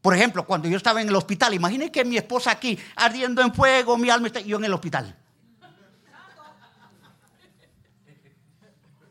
Por 0.00 0.14
ejemplo, 0.14 0.44
cuando 0.44 0.68
yo 0.68 0.76
estaba 0.76 1.00
en 1.00 1.08
el 1.08 1.14
hospital, 1.14 1.54
imagine 1.54 1.92
que 1.92 2.04
mi 2.04 2.16
esposa 2.16 2.50
aquí 2.50 2.78
ardiendo 2.96 3.42
en 3.42 3.54
fuego, 3.54 3.96
mi 3.96 4.10
alma 4.10 4.28
está, 4.28 4.40
yo 4.40 4.56
en 4.56 4.64
el 4.64 4.72
hospital. 4.72 5.14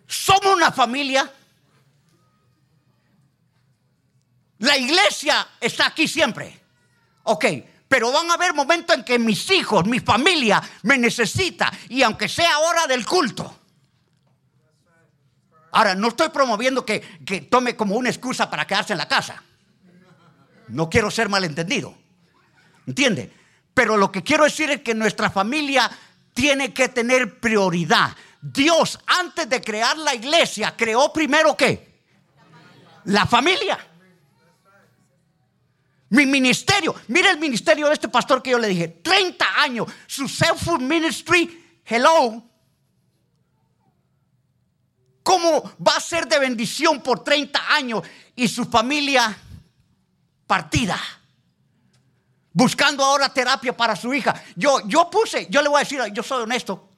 Somos 0.08 0.56
una 0.56 0.72
familia. 0.72 1.32
La 4.62 4.78
iglesia 4.78 5.48
está 5.60 5.88
aquí 5.88 6.08
siempre. 6.08 6.60
Ok, 7.24 7.46
pero 7.88 8.12
van 8.12 8.30
a 8.30 8.36
haber 8.36 8.54
momentos 8.54 8.96
en 8.96 9.04
que 9.04 9.18
mis 9.18 9.50
hijos, 9.52 9.86
mi 9.86 10.00
familia 10.00 10.62
me 10.84 10.98
necesita 10.98 11.72
y 11.90 12.04
aunque 12.04 12.30
sea 12.30 12.60
hora 12.60 12.88
del 12.88 13.06
culto. 13.06 13.60
Ahora, 15.74 15.96
no 15.96 16.10
estoy 16.10 16.30
promoviendo 16.30 16.86
que, 16.86 17.02
que 17.26 17.42
tome 17.42 17.76
como 17.76 17.96
una 17.96 18.10
excusa 18.10 18.50
para 18.50 18.68
quedarse 18.68 18.94
en 18.94 19.00
la 19.00 19.08
casa. 19.08 19.42
No 20.68 20.90
quiero 20.90 21.10
ser 21.10 21.28
malentendido. 21.28 21.96
¿Entiende? 22.86 23.34
Pero 23.74 23.98
lo 23.98 24.12
que 24.12 24.22
quiero 24.22 24.44
decir 24.44 24.70
es 24.70 24.82
que 24.82 24.94
nuestra 24.94 25.30
familia 25.30 25.90
tiene 26.34 26.74
que 26.74 26.90
tener 26.90 27.40
prioridad. 27.40 28.16
Dios, 28.42 29.00
antes 29.08 29.50
de 29.50 29.62
crear 29.62 29.98
la 29.98 30.14
iglesia, 30.14 30.76
creó 30.76 31.12
primero 31.12 31.56
qué? 31.58 32.04
La 33.06 33.26
familia. 33.26 33.91
Mi 36.12 36.26
ministerio, 36.26 36.94
mire 37.08 37.30
el 37.30 37.40
ministerio 37.40 37.88
de 37.88 37.94
este 37.94 38.10
pastor 38.10 38.44
que 38.44 38.52
yo 38.52 38.60
le 38.60 38.68
dije, 38.68 38.90
30 39.02 39.62
años, 39.62 39.88
su 40.08 40.28
self-food 40.28 40.82
ministry, 40.82 41.80
hello. 41.86 42.44
¿Cómo 45.24 45.72
va 45.88 45.96
a 45.96 46.02
ser 46.02 46.28
de 46.28 46.38
bendición 46.38 47.02
por 47.02 47.24
30 47.24 47.74
años 47.74 48.04
y 48.36 48.50
su 48.50 48.66
familia 48.66 49.38
partida? 50.46 51.00
Buscando 52.52 53.06
ahora 53.06 53.34
terapia 53.34 53.76
para 53.76 53.96
su 53.96 54.14
hija. 54.14 54.36
Yo, 54.58 54.86
yo 54.90 55.10
puse, 55.10 55.48
yo 55.50 55.62
le 55.62 55.70
voy 55.70 55.78
a 55.78 55.84
decir, 55.86 56.02
yo 56.12 56.24
soy 56.24 56.44
honesto. 56.44 56.90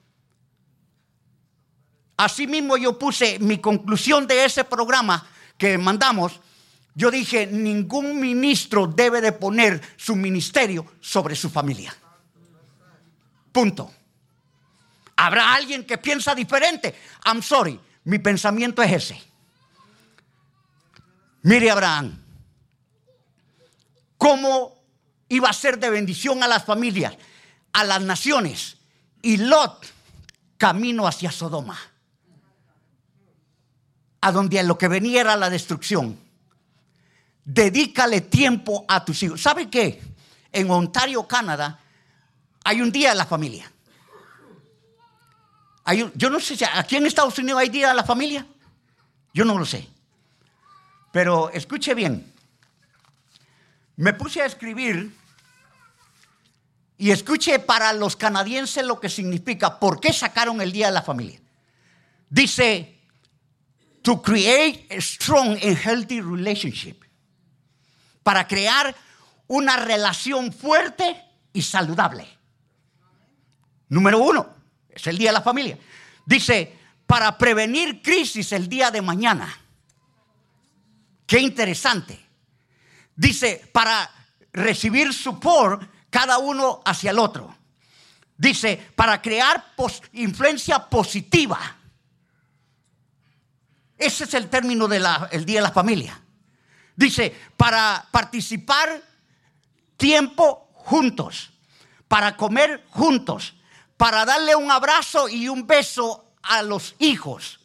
Así 2.16 2.48
mismo 2.48 2.76
yo 2.76 2.98
puse 2.98 3.38
mi 3.38 3.58
conclusión 3.58 4.26
de 4.26 4.44
ese 4.44 4.64
programa 4.64 5.24
que 5.56 5.78
mandamos 5.78 6.40
yo 6.94 7.10
dije, 7.10 7.46
ningún 7.46 8.20
ministro 8.20 8.86
debe 8.86 9.20
de 9.20 9.32
poner 9.32 9.80
su 9.96 10.14
ministerio 10.14 10.86
sobre 11.00 11.34
su 11.34 11.50
familia. 11.50 11.94
Punto. 13.50 13.92
Habrá 15.16 15.54
alguien 15.54 15.84
que 15.84 15.98
piensa 15.98 16.34
diferente. 16.34 16.94
I'm 17.24 17.42
sorry, 17.42 17.78
mi 18.04 18.18
pensamiento 18.18 18.82
es 18.82 18.92
ese. 18.92 19.22
Mire 21.42 21.70
Abraham, 21.70 22.18
cómo 24.16 24.74
iba 25.28 25.48
a 25.48 25.52
ser 25.52 25.78
de 25.78 25.90
bendición 25.90 26.42
a 26.42 26.48
las 26.48 26.64
familias, 26.64 27.16
a 27.72 27.84
las 27.84 28.00
naciones. 28.02 28.76
Y 29.20 29.36
Lot 29.36 29.86
camino 30.56 31.06
hacia 31.06 31.30
Sodoma, 31.30 31.78
a 34.20 34.32
donde 34.32 34.62
lo 34.62 34.78
que 34.78 34.88
venía 34.88 35.22
era 35.22 35.36
la 35.36 35.50
destrucción. 35.50 36.23
Dedícale 37.44 38.22
tiempo 38.22 38.84
a 38.88 39.04
tus 39.04 39.22
hijos. 39.22 39.42
¿Sabe 39.42 39.68
qué? 39.68 40.00
En 40.50 40.70
Ontario, 40.70 41.26
Canadá, 41.28 41.78
hay 42.64 42.80
un 42.80 42.90
día 42.90 43.10
de 43.10 43.16
la 43.16 43.26
familia. 43.26 43.70
yo 46.14 46.30
no 46.30 46.40
sé 46.40 46.56
si 46.56 46.64
aquí 46.64 46.96
en 46.96 47.06
Estados 47.06 47.38
Unidos 47.38 47.60
hay 47.60 47.68
día 47.68 47.88
de 47.88 47.94
la 47.94 48.04
familia. 48.04 48.46
Yo 49.34 49.44
no 49.44 49.58
lo 49.58 49.66
sé. 49.66 49.86
Pero 51.12 51.50
escuche 51.50 51.94
bien. 51.94 52.32
Me 53.96 54.14
puse 54.14 54.40
a 54.40 54.46
escribir 54.46 55.12
y 56.96 57.10
escuche 57.10 57.58
para 57.58 57.92
los 57.92 58.16
canadienses 58.16 58.84
lo 58.84 58.98
que 58.98 59.08
significa, 59.08 59.78
por 59.78 60.00
qué 60.00 60.12
sacaron 60.12 60.60
el 60.60 60.72
día 60.72 60.86
de 60.86 60.92
la 60.92 61.02
familia. 61.02 61.40
Dice, 62.30 62.98
to 64.02 64.22
create 64.22 64.86
a 64.90 65.00
strong 65.00 65.58
and 65.62 65.76
healthy 65.76 66.20
relationship 66.20 67.03
para 68.24 68.48
crear 68.48 68.96
una 69.46 69.76
relación 69.76 70.52
fuerte 70.52 71.22
y 71.52 71.62
saludable. 71.62 72.26
Número 73.90 74.18
uno, 74.18 74.48
es 74.88 75.06
el 75.06 75.16
día 75.16 75.28
de 75.28 75.34
la 75.34 75.42
familia. 75.42 75.78
Dice, 76.26 76.76
para 77.06 77.38
prevenir 77.38 78.02
crisis 78.02 78.50
el 78.52 78.68
día 78.68 78.90
de 78.90 79.02
mañana. 79.02 79.56
Qué 81.26 81.38
interesante. 81.38 82.18
Dice, 83.14 83.70
para 83.72 84.10
recibir 84.52 85.12
support 85.12 85.88
cada 86.10 86.38
uno 86.38 86.80
hacia 86.84 87.10
el 87.10 87.18
otro. 87.18 87.54
Dice, 88.36 88.90
para 88.96 89.20
crear 89.20 89.74
influencia 90.14 90.78
positiva. 90.78 91.60
Ese 93.96 94.24
es 94.24 94.34
el 94.34 94.48
término 94.48 94.88
del 94.88 95.04
Día 95.44 95.60
de 95.60 95.62
la 95.62 95.72
Familia. 95.72 96.23
Dice, 96.96 97.34
para 97.56 98.06
participar 98.10 99.02
tiempo 99.96 100.68
juntos, 100.72 101.50
para 102.08 102.36
comer 102.36 102.84
juntos, 102.90 103.54
para 103.96 104.24
darle 104.24 104.54
un 104.54 104.70
abrazo 104.70 105.28
y 105.28 105.48
un 105.48 105.66
beso 105.66 106.32
a 106.42 106.62
los 106.62 106.94
hijos. 106.98 107.60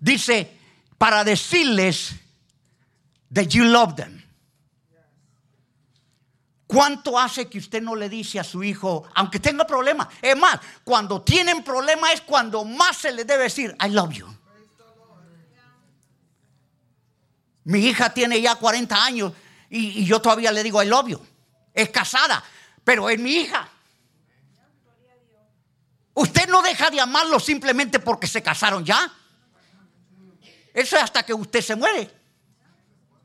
Dice, 0.00 0.58
para 0.98 1.24
decirles 1.24 2.12
that 3.32 3.46
you 3.48 3.64
love 3.64 3.94
them. 3.94 4.20
¿Cuánto 6.66 7.18
hace 7.18 7.48
que 7.48 7.58
usted 7.58 7.82
no 7.82 7.96
le 7.96 8.08
dice 8.08 8.38
a 8.38 8.44
su 8.44 8.62
hijo, 8.62 9.04
aunque 9.14 9.40
tenga 9.40 9.66
problemas? 9.66 10.06
Es 10.22 10.36
más, 10.36 10.60
cuando 10.84 11.20
tienen 11.20 11.64
problemas 11.64 12.12
es 12.12 12.20
cuando 12.20 12.64
más 12.64 12.96
se 12.96 13.10
le 13.10 13.24
debe 13.24 13.44
decir, 13.44 13.76
I 13.84 13.88
love 13.88 14.12
you. 14.12 14.39
Mi 17.64 17.80
hija 17.80 18.12
tiene 18.12 18.40
ya 18.40 18.54
40 18.54 19.04
años 19.04 19.32
y, 19.68 20.04
yo 20.04 20.20
todavía 20.20 20.50
le 20.52 20.62
digo, 20.62 20.82
I 20.82 20.88
you. 20.88 21.20
Es 21.72 21.90
casada, 21.90 22.42
pero 22.84 23.08
es 23.08 23.18
mi 23.18 23.32
hija. 23.32 23.68
Usted 26.14 26.48
no 26.48 26.60
deja 26.62 26.90
de 26.90 27.00
amarlo 27.00 27.38
simplemente 27.38 28.00
porque 28.00 28.26
se 28.26 28.42
casaron 28.42 28.84
ya. 28.84 29.10
Eso 30.74 30.96
es 30.96 31.02
hasta 31.02 31.22
que 31.22 31.32
usted 31.32 31.60
se 31.60 31.76
muere. 31.76 32.10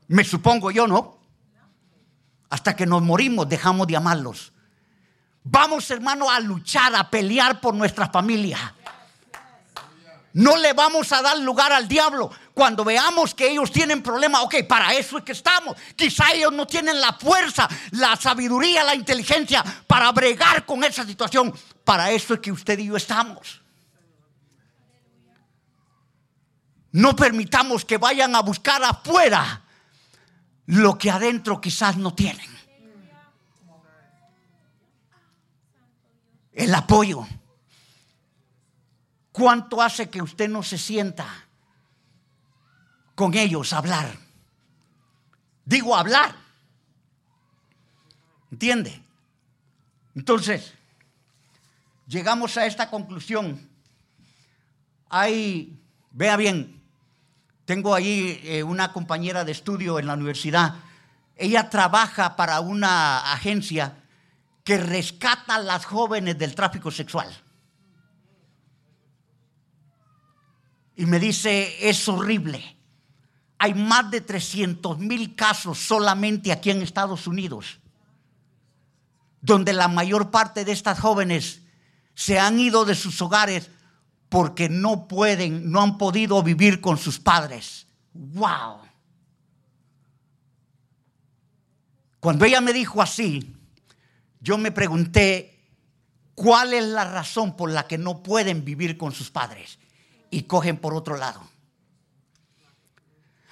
Me 0.08 0.24
supongo 0.24 0.70
yo, 0.70 0.86
¿no? 0.86 1.18
Hasta 2.48 2.76
que 2.76 2.86
nos 2.86 3.02
morimos 3.02 3.48
dejamos 3.48 3.86
de 3.86 3.96
amarlos. 3.96 4.52
Vamos, 5.42 5.90
hermano, 5.90 6.30
a 6.30 6.40
luchar, 6.40 6.94
a 6.94 7.10
pelear 7.10 7.60
por 7.60 7.74
nuestra 7.74 8.08
familia. 8.08 8.74
No 10.32 10.56
le 10.56 10.72
vamos 10.72 11.12
a 11.12 11.22
dar 11.22 11.38
lugar 11.38 11.72
al 11.72 11.88
diablo. 11.88 12.30
Cuando 12.56 12.84
veamos 12.84 13.34
que 13.34 13.50
ellos 13.50 13.70
tienen 13.70 14.02
problemas, 14.02 14.40
ok, 14.44 14.66
para 14.66 14.94
eso 14.94 15.18
es 15.18 15.24
que 15.24 15.32
estamos. 15.32 15.76
Quizá 15.94 16.32
ellos 16.32 16.50
no 16.54 16.66
tienen 16.66 16.98
la 16.98 17.12
fuerza, 17.12 17.68
la 17.90 18.16
sabiduría, 18.16 18.82
la 18.82 18.94
inteligencia 18.94 19.62
para 19.86 20.10
bregar 20.10 20.64
con 20.64 20.82
esa 20.82 21.04
situación. 21.04 21.54
Para 21.84 22.10
eso 22.12 22.32
es 22.32 22.40
que 22.40 22.50
usted 22.50 22.78
y 22.78 22.86
yo 22.86 22.96
estamos. 22.96 23.60
No 26.92 27.14
permitamos 27.14 27.84
que 27.84 27.98
vayan 27.98 28.34
a 28.34 28.40
buscar 28.40 28.82
afuera 28.82 29.60
lo 30.64 30.96
que 30.96 31.10
adentro 31.10 31.60
quizás 31.60 31.98
no 31.98 32.14
tienen. 32.14 32.48
El 36.54 36.74
apoyo. 36.74 37.28
¿Cuánto 39.30 39.82
hace 39.82 40.08
que 40.08 40.22
usted 40.22 40.48
no 40.48 40.62
se 40.62 40.78
sienta 40.78 41.45
con 43.16 43.34
ellos 43.34 43.72
hablar? 43.72 44.16
Digo 45.64 45.96
hablar. 45.96 46.36
¿Entiende? 48.52 49.02
Entonces, 50.14 50.72
llegamos 52.06 52.56
a 52.56 52.66
esta 52.66 52.88
conclusión. 52.88 53.68
Hay, 55.08 55.76
vea 56.12 56.36
bien, 56.36 56.80
tengo 57.64 57.94
ahí 57.94 58.40
eh, 58.44 58.62
una 58.62 58.92
compañera 58.92 59.44
de 59.44 59.52
estudio 59.52 59.98
en 59.98 60.06
la 60.06 60.14
universidad. 60.14 60.76
Ella 61.34 61.68
trabaja 61.68 62.36
para 62.36 62.60
una 62.60 63.32
agencia 63.32 63.96
que 64.62 64.78
rescata 64.78 65.56
a 65.56 65.60
las 65.60 65.84
jóvenes 65.84 66.38
del 66.38 66.54
tráfico 66.54 66.90
sexual. 66.90 67.28
Y 70.96 71.06
me 71.06 71.18
dice, 71.18 71.88
es 71.88 72.08
horrible. 72.08 72.75
Hay 73.58 73.74
más 73.74 74.10
de 74.10 74.20
300 74.20 74.98
mil 74.98 75.34
casos 75.34 75.78
solamente 75.78 76.52
aquí 76.52 76.70
en 76.70 76.82
Estados 76.82 77.26
Unidos, 77.26 77.78
donde 79.40 79.72
la 79.72 79.88
mayor 79.88 80.30
parte 80.30 80.64
de 80.64 80.72
estas 80.72 81.00
jóvenes 81.00 81.62
se 82.14 82.38
han 82.38 82.58
ido 82.58 82.84
de 82.84 82.94
sus 82.94 83.20
hogares 83.22 83.70
porque 84.28 84.68
no 84.68 85.08
pueden, 85.08 85.70
no 85.70 85.82
han 85.82 85.98
podido 85.98 86.42
vivir 86.42 86.80
con 86.80 86.98
sus 86.98 87.18
padres. 87.18 87.86
¡Wow! 88.12 88.80
Cuando 92.20 92.44
ella 92.44 92.60
me 92.60 92.72
dijo 92.72 93.00
así, 93.00 93.54
yo 94.40 94.58
me 94.58 94.72
pregunté, 94.72 95.60
¿cuál 96.34 96.72
es 96.72 96.84
la 96.84 97.04
razón 97.04 97.56
por 97.56 97.70
la 97.70 97.86
que 97.86 97.98
no 97.98 98.22
pueden 98.22 98.64
vivir 98.64 98.98
con 98.98 99.12
sus 99.12 99.30
padres 99.30 99.78
y 100.30 100.42
cogen 100.42 100.78
por 100.78 100.94
otro 100.94 101.16
lado? 101.16 101.55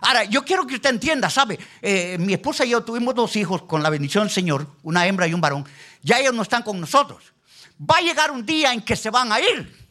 Ahora, 0.07 0.25
yo 0.25 0.45
quiero 0.45 0.67
que 0.67 0.75
usted 0.75 0.91
entienda, 0.91 1.31
¿sabe? 1.31 1.59
Eh, 1.81 2.19
mi 2.19 2.35
esposa 2.35 2.67
y 2.67 2.71
yo 2.71 2.85
tuvimos 2.85 3.15
dos 3.15 3.37
hijos 3.37 3.63
con 3.63 3.83
la 3.83 3.89
bendición 3.89 4.25
del 4.25 4.31
Señor, 4.35 4.67
una 4.83 5.07
hembra 5.07 5.27
y 5.27 5.33
un 5.33 5.41
varón. 5.41 5.67
Ya 6.03 6.19
ellos 6.19 6.35
no 6.35 6.43
están 6.43 6.63
con 6.63 6.79
nosotros. 6.79 7.33
Va 7.81 7.97
a 7.97 8.01
llegar 8.03 8.31
un 8.31 8.45
día 8.45 8.75
en 8.75 8.83
que 8.83 8.97
se 8.97 9.09
van 9.09 9.33
a 9.33 9.41
ir. 9.41 9.89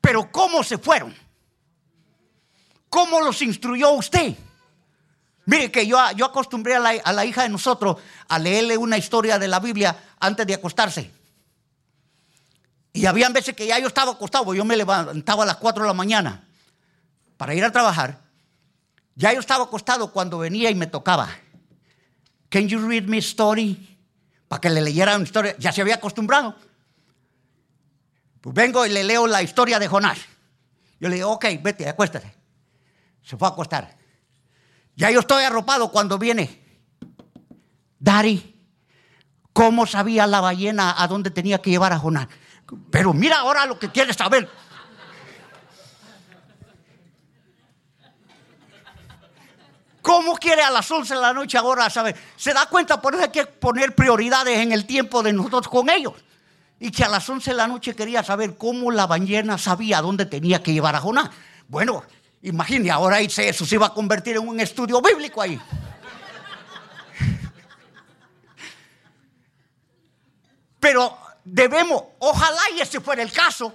Pero 0.00 0.32
¿cómo 0.32 0.64
se 0.64 0.78
fueron? 0.78 1.14
¿Cómo 2.88 3.20
los 3.20 3.42
instruyó 3.42 3.90
usted? 3.90 4.34
Mire 5.44 5.70
que 5.70 5.86
yo, 5.86 5.98
yo 6.16 6.24
acostumbré 6.24 6.76
a 6.76 7.12
la, 7.12 7.24
hija 7.26 7.42
de 7.42 7.50
nosotros 7.50 7.98
a 8.28 8.38
leerle 8.38 8.78
una 8.78 8.96
historia 8.96 9.38
de 9.38 9.46
la 9.46 9.60
Biblia 9.60 9.94
antes 10.20 10.46
de 10.46 10.54
acostarse. 10.54 11.10
Y 12.94 13.04
había 13.04 13.28
veces 13.28 13.54
que 13.54 13.66
ya 13.66 13.78
yo 13.78 13.88
estaba 13.88 14.12
acostado, 14.12 14.54
yo 14.54 14.64
me 14.64 14.74
levantaba 14.74 15.42
a 15.42 15.46
las 15.46 15.56
4 15.56 15.82
de 15.82 15.86
la 15.86 15.94
mañana 15.94 16.47
para 17.38 17.54
ir 17.54 17.64
a 17.64 17.72
trabajar. 17.72 18.20
Ya 19.14 19.32
yo 19.32 19.40
estaba 19.40 19.64
acostado 19.64 20.12
cuando 20.12 20.38
venía 20.38 20.70
y 20.70 20.74
me 20.74 20.86
tocaba. 20.86 21.30
Can 22.50 22.68
you 22.68 22.86
read 22.86 23.04
me 23.04 23.18
story? 23.18 23.96
Para 24.48 24.60
que 24.60 24.68
le 24.68 24.82
leyera 24.82 25.14
una 25.16 25.24
historia. 25.24 25.56
Ya 25.58 25.72
se 25.72 25.80
había 25.80 25.94
acostumbrado. 25.94 26.54
Pues 28.40 28.54
vengo 28.54 28.84
y 28.84 28.90
le 28.90 29.04
leo 29.04 29.26
la 29.26 29.42
historia 29.42 29.78
de 29.78 29.88
Jonás. 29.88 30.18
Yo 31.00 31.08
le 31.08 31.16
digo, 31.16 31.30
ok, 31.30 31.46
vete, 31.62 31.88
acuéstate. 31.88 32.34
Se 33.22 33.36
fue 33.36 33.48
a 33.48 33.52
acostar. 33.52 33.96
Ya 34.96 35.10
yo 35.10 35.20
estoy 35.20 35.44
arropado 35.44 35.92
cuando 35.92 36.18
viene. 36.18 36.64
Dari, 38.00 38.56
¿cómo 39.52 39.86
sabía 39.86 40.26
la 40.26 40.40
ballena 40.40 41.00
a 41.00 41.06
dónde 41.06 41.30
tenía 41.30 41.60
que 41.62 41.70
llevar 41.70 41.92
a 41.92 41.98
Jonás? 41.98 42.28
Pero 42.90 43.12
mira 43.12 43.38
ahora 43.38 43.66
lo 43.66 43.78
que 43.78 43.90
quieres 43.90 44.16
saber. 44.16 44.48
¿Cómo 50.02 50.36
quiere 50.36 50.62
a 50.62 50.70
las 50.70 50.90
11 50.90 51.14
de 51.14 51.20
la 51.20 51.32
noche 51.32 51.58
ahora 51.58 51.90
saber? 51.90 52.16
Se 52.36 52.52
da 52.52 52.66
cuenta, 52.66 53.00
por 53.00 53.14
eso 53.14 53.24
hay 53.24 53.30
que 53.30 53.46
poner 53.46 53.94
prioridades 53.94 54.58
en 54.58 54.72
el 54.72 54.86
tiempo 54.86 55.22
de 55.22 55.32
nosotros 55.32 55.68
con 55.68 55.90
ellos 55.90 56.14
y 56.80 56.90
que 56.90 57.04
a 57.04 57.08
las 57.08 57.28
11 57.28 57.50
de 57.50 57.56
la 57.56 57.66
noche 57.66 57.94
quería 57.94 58.22
saber 58.22 58.56
cómo 58.56 58.90
la 58.90 59.06
ballena 59.06 59.58
sabía 59.58 60.00
dónde 60.00 60.26
tenía 60.26 60.62
que 60.62 60.72
llevar 60.72 60.94
a 60.94 61.00
Jonás. 61.00 61.30
Bueno, 61.66 62.04
imagine, 62.42 62.90
ahora 62.90 63.20
eso 63.20 63.66
se 63.66 63.74
iba 63.74 63.86
a 63.86 63.94
convertir 63.94 64.36
en 64.36 64.46
un 64.46 64.60
estudio 64.60 65.02
bíblico 65.02 65.42
ahí. 65.42 65.60
Pero 70.80 71.18
debemos, 71.44 72.04
ojalá 72.20 72.60
y 72.76 72.80
ese 72.80 73.00
fuera 73.00 73.22
el 73.22 73.32
caso, 73.32 73.74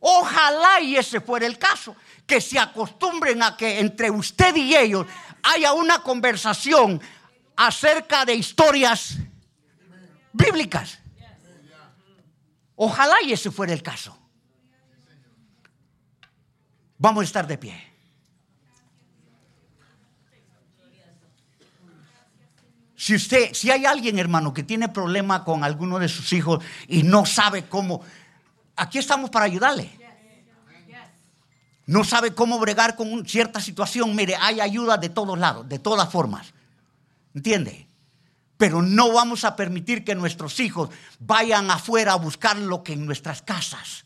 ojalá 0.00 0.80
y 0.80 0.96
ese 0.96 1.20
fuera 1.20 1.46
el 1.46 1.58
caso, 1.58 1.96
que 2.26 2.40
se 2.40 2.58
acostumbren 2.58 3.42
a 3.42 3.56
que 3.56 3.80
entre 3.80 4.10
usted 4.10 4.54
y 4.56 4.76
ellos 4.76 5.06
haya 5.42 5.72
una 5.72 6.02
conversación 6.02 7.00
acerca 7.56 8.24
de 8.24 8.34
historias 8.34 9.16
bíblicas. 10.32 10.98
Ojalá 12.76 13.16
y 13.24 13.32
ese 13.32 13.50
fuera 13.50 13.72
el 13.72 13.82
caso. 13.82 14.16
Vamos 16.98 17.22
a 17.22 17.24
estar 17.24 17.46
de 17.46 17.58
pie. 17.58 17.88
Si 22.94 23.14
usted, 23.14 23.54
si 23.54 23.70
hay 23.70 23.86
alguien, 23.86 24.18
hermano, 24.18 24.52
que 24.52 24.64
tiene 24.64 24.88
problema 24.88 25.44
con 25.44 25.62
alguno 25.62 26.00
de 26.00 26.08
sus 26.08 26.32
hijos 26.32 26.62
y 26.88 27.04
no 27.04 27.24
sabe 27.24 27.68
cómo, 27.68 28.02
aquí 28.78 28.98
estamos 28.98 29.30
para 29.30 29.44
ayudarle. 29.44 29.90
No 31.86 32.04
sabe 32.04 32.34
cómo 32.34 32.58
bregar 32.58 32.96
con 32.96 33.26
cierta 33.26 33.60
situación, 33.60 34.14
mire, 34.14 34.36
hay 34.36 34.60
ayuda 34.60 34.98
de 34.98 35.08
todos 35.08 35.38
lados, 35.38 35.68
de 35.68 35.78
todas 35.78 36.10
formas. 36.10 36.52
¿Entiende? 37.34 37.88
Pero 38.58 38.82
no 38.82 39.12
vamos 39.12 39.44
a 39.44 39.56
permitir 39.56 40.04
que 40.04 40.14
nuestros 40.14 40.60
hijos 40.60 40.90
vayan 41.18 41.70
afuera 41.70 42.12
a 42.12 42.16
buscar 42.16 42.56
lo 42.56 42.82
que 42.82 42.92
en 42.92 43.06
nuestras 43.06 43.40
casas 43.40 44.04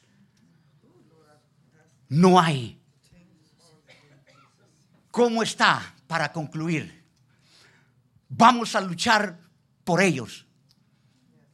no 2.09 2.39
hay. 2.39 2.79
¿Cómo 5.11 5.43
está? 5.43 5.95
Para 6.07 6.31
concluir, 6.31 7.05
vamos 8.29 8.77
a 8.77 8.81
luchar 8.81 9.39
por 9.83 10.01
ellos. 10.03 10.47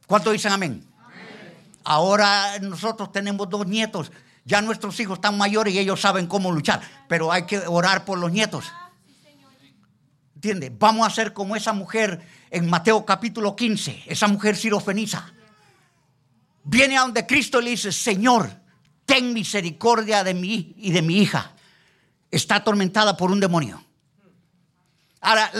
¿Cuánto 0.05 0.31
dicen 0.31 0.51
amén? 0.51 0.88
Ahora 1.89 2.59
nosotros 2.59 3.11
tenemos 3.11 3.49
dos 3.49 3.65
nietos. 3.65 4.11
Ya 4.45 4.61
nuestros 4.61 4.99
hijos 4.99 5.17
están 5.17 5.39
mayores 5.39 5.73
y 5.73 5.79
ellos 5.79 5.99
saben 5.99 6.27
cómo 6.27 6.51
luchar. 6.51 6.81
Pero 7.07 7.31
hay 7.31 7.47
que 7.47 7.57
orar 7.65 8.05
por 8.05 8.19
los 8.19 8.31
nietos. 8.31 8.71
¿Entiendes? 10.35 10.71
Vamos 10.77 11.07
a 11.07 11.09
ser 11.09 11.33
como 11.33 11.55
esa 11.55 11.73
mujer 11.73 12.21
en 12.51 12.69
Mateo 12.69 13.03
capítulo 13.03 13.55
15. 13.55 14.03
Esa 14.05 14.27
mujer 14.27 14.55
sirofeniza. 14.55 15.33
Viene 16.63 16.95
a 16.95 17.01
donde 17.01 17.25
Cristo 17.25 17.59
le 17.59 17.71
dice, 17.71 17.91
Señor, 17.91 18.51
ten 19.07 19.33
misericordia 19.33 20.23
de 20.23 20.35
mí 20.35 20.75
y 20.77 20.91
de 20.91 21.01
mi 21.01 21.17
hija. 21.17 21.53
Está 22.29 22.57
atormentada 22.57 23.17
por 23.17 23.31
un 23.31 23.39
demonio. 23.39 23.83
Ahora, 25.21 25.51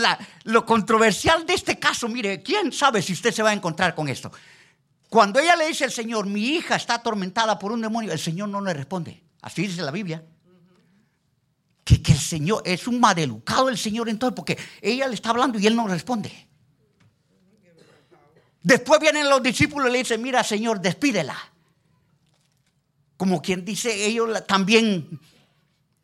lo 0.44 0.64
controversial 0.64 1.44
de 1.48 1.56
este 1.56 1.80
caso, 1.80 2.08
mire, 2.08 2.44
¿quién 2.44 2.72
sabe 2.72 3.02
si 3.02 3.14
usted 3.14 3.34
se 3.34 3.42
va 3.42 3.50
a 3.50 3.54
encontrar 3.54 3.96
con 3.96 4.08
esto? 4.08 4.32
Cuando 5.10 5.40
ella 5.40 5.56
le 5.56 5.68
dice 5.68 5.86
al 5.86 5.92
Señor, 5.92 6.28
mi 6.28 6.42
hija 6.56 6.76
está 6.76 6.96
atormentada 6.96 7.58
por 7.58 7.72
un 7.72 7.82
demonio, 7.82 8.12
el 8.12 8.20
Señor 8.20 8.48
no 8.50 8.62
le 8.62 8.74
responde. 8.74 9.24
Así 9.42 9.64
dice 9.64 9.82
la 9.82 9.92
Biblia. 9.92 10.24
Que, 11.84 12.02
que 12.04 12.12
el 12.12 12.20
Señor 12.20 12.62
es 12.64 12.88
un 12.88 13.00
maleducado 13.00 13.70
el 13.70 13.78
Señor 13.78 14.08
entonces, 14.08 14.36
porque 14.36 14.58
ella 14.80 15.08
le 15.08 15.16
está 15.16 15.32
hablando 15.32 15.58
y 15.58 15.66
él 15.66 15.76
no 15.76 15.88
responde. 15.88 16.32
Después 18.62 19.00
vienen 19.00 19.28
los 19.28 19.42
discípulos 19.42 19.90
y 19.90 19.94
le 19.94 19.98
dicen, 20.00 20.22
mira 20.22 20.44
Señor, 20.44 20.80
despídela. 20.80 21.36
Como 23.18 23.42
quien 23.42 23.66
dice, 23.66 24.06
ellos 24.06 24.46
también, 24.46 25.20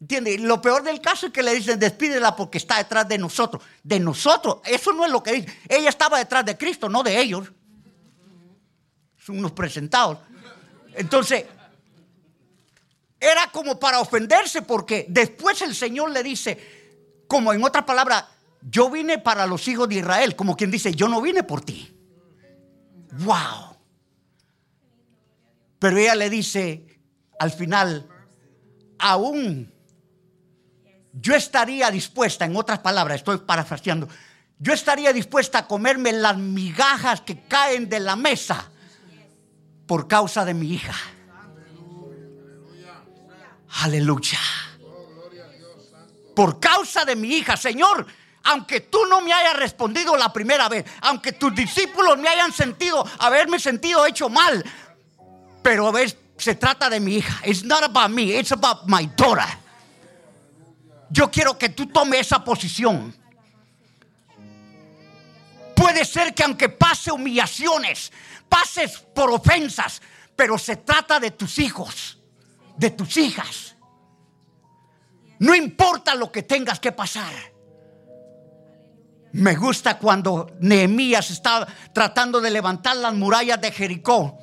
¿entiende? 0.02 0.40
Lo 0.40 0.62
peor 0.62 0.84
del 0.84 1.00
caso 1.00 1.28
es 1.28 1.32
que 1.32 1.44
le 1.44 1.54
dicen, 1.54 1.80
despídela 1.80 2.36
porque 2.36 2.58
está 2.58 2.78
detrás 2.78 3.08
de 3.08 3.20
nosotros. 3.20 3.62
De 3.84 4.00
nosotros, 4.00 4.58
eso 4.66 4.94
no 4.94 5.06
es 5.06 5.12
lo 5.12 5.22
que 5.22 5.34
dice. 5.34 5.60
Ella 5.70 5.90
estaba 5.90 6.18
detrás 6.18 6.44
de 6.44 6.58
Cristo, 6.58 6.90
no 6.90 7.04
de 7.04 7.22
ellos. 7.22 7.52
Son 9.26 9.40
unos 9.40 9.54
presentados. 9.54 10.20
Entonces, 10.94 11.46
era 13.20 13.50
como 13.52 13.80
para 13.80 14.00
ofenderse 14.00 14.62
porque 14.62 15.08
después 15.10 15.64
el 15.64 15.74
Señor 15.74 16.12
le 16.12 16.22
dice, 16.22 17.24
como 17.28 17.52
en 17.52 17.64
otras 17.64 17.86
palabras, 17.86 18.26
yo 18.62 18.92
vine 18.92 19.18
para 19.18 19.48
los 19.48 19.68
hijos 19.68 19.90
de 19.90 19.96
Israel, 19.96 20.36
como 20.36 20.56
quien 20.56 20.70
dice, 20.70 20.94
yo 20.94 21.08
no 21.08 21.22
vine 21.24 21.42
por 21.42 21.62
ti. 21.62 21.92
Wow. 23.14 23.76
Pero 25.80 25.98
ella 25.98 26.14
le 26.14 26.30
dice 26.30 26.86
al 27.40 27.50
final, 27.50 28.08
aún 29.00 29.74
yo 31.14 31.34
estaría 31.34 31.90
dispuesta, 31.90 32.46
en 32.46 32.56
otras 32.56 32.78
palabras, 32.78 33.18
estoy 33.18 33.40
parafraseando, 33.40 34.08
yo 34.60 34.72
estaría 34.72 35.12
dispuesta 35.14 35.58
a 35.60 35.68
comerme 35.68 36.14
las 36.14 36.38
migajas 36.38 37.22
que 37.22 37.42
caen 37.48 37.90
de 37.90 38.00
la 38.00 38.16
mesa 38.16 38.70
por 39.86 40.08
causa 40.08 40.46
de 40.46 40.54
mi 40.54 40.72
hija. 40.74 40.94
Aleluya. 43.82 44.40
Por 46.36 46.60
causa 46.60 47.06
de 47.06 47.16
mi 47.16 47.30
hija, 47.30 47.56
Señor, 47.56 48.06
aunque 48.44 48.82
tú 48.82 49.06
no 49.10 49.22
me 49.22 49.34
hayas 49.34 49.56
respondido 49.58 50.16
la 50.16 50.32
primera 50.32 50.70
vez, 50.70 50.86
aunque 51.02 51.32
tus 51.32 51.54
discípulos 51.56 52.18
me 52.18 52.28
hayan 52.28 52.52
sentido, 52.52 53.06
haberme 53.20 53.60
sentido 53.60 54.06
hecho 54.06 54.30
mal, 54.30 54.64
pero 55.62 55.88
a 55.88 55.92
ver, 55.92 56.18
se 56.38 56.56
trata 56.56 56.90
de 56.90 57.00
mi 57.00 57.18
hija. 57.18 57.42
It's 57.46 57.64
not 57.64 57.84
about 57.84 58.10
me, 58.10 58.38
it's 58.38 58.52
about 58.52 58.88
my 58.88 59.10
daughter. 59.18 59.48
Yo 61.10 61.32
quiero 61.32 61.58
que 61.58 61.70
tú 61.70 61.88
tomes 61.88 62.22
esa 62.22 62.44
posición. 62.44 63.14
Puede 65.76 66.06
ser 66.06 66.34
que 66.34 66.44
aunque 66.44 66.70
pase 66.70 67.12
humillaciones, 67.12 68.12
pases 68.48 69.00
por 69.14 69.30
ofensas, 69.32 70.02
pero 70.36 70.58
se 70.58 70.78
trata 70.78 71.20
de 71.20 71.32
tus 71.32 71.60
hijos, 71.60 72.18
de 72.78 72.92
tus 72.92 73.18
hijas. 73.18 73.76
No 75.40 75.54
importa 75.54 76.16
lo 76.16 76.32
que 76.32 76.44
tengas 76.44 76.80
que 76.80 76.92
pasar. 76.92 77.34
Me 79.34 79.56
gusta 79.56 79.98
cuando 79.98 80.56
Nehemías 80.62 81.30
está 81.30 81.68
tratando 81.94 82.40
de 82.40 82.52
levantar 82.52 82.96
las 82.96 83.14
murallas 83.14 83.60
de 83.60 83.72
Jericó. 83.72 84.38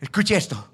Escuche 0.00 0.36
esto. 0.36 0.72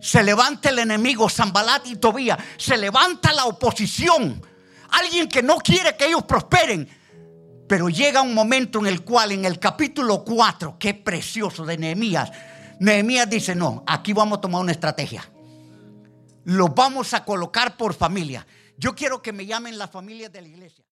Se 0.00 0.22
levanta 0.22 0.70
el 0.70 0.78
enemigo, 0.78 1.28
Zambalat 1.28 1.86
y 1.88 1.96
Tobía. 1.96 2.38
Se 2.56 2.78
levanta 2.78 3.32
la 3.34 3.44
oposición. 3.44 4.44
Alguien 4.88 5.28
que 5.28 5.42
no 5.42 5.58
quiere 5.58 5.94
que 5.96 6.06
ellos 6.06 6.24
prosperen. 6.24 6.88
Pero 7.72 7.88
llega 7.88 8.20
un 8.20 8.34
momento 8.34 8.80
en 8.80 8.86
el 8.86 9.02
cual 9.02 9.32
en 9.32 9.46
el 9.46 9.58
capítulo 9.58 10.24
4, 10.24 10.76
qué 10.78 10.92
precioso 10.92 11.64
de 11.64 11.78
Nehemías, 11.78 12.30
Nehemías 12.80 13.30
dice, 13.30 13.54
no, 13.54 13.82
aquí 13.86 14.12
vamos 14.12 14.36
a 14.36 14.40
tomar 14.42 14.60
una 14.60 14.72
estrategia. 14.72 15.24
Lo 16.44 16.68
vamos 16.68 17.14
a 17.14 17.24
colocar 17.24 17.78
por 17.78 17.94
familia. 17.94 18.46
Yo 18.76 18.94
quiero 18.94 19.22
que 19.22 19.32
me 19.32 19.46
llamen 19.46 19.78
las 19.78 19.90
familias 19.90 20.30
de 20.30 20.42
la 20.42 20.48
iglesia. 20.48 20.84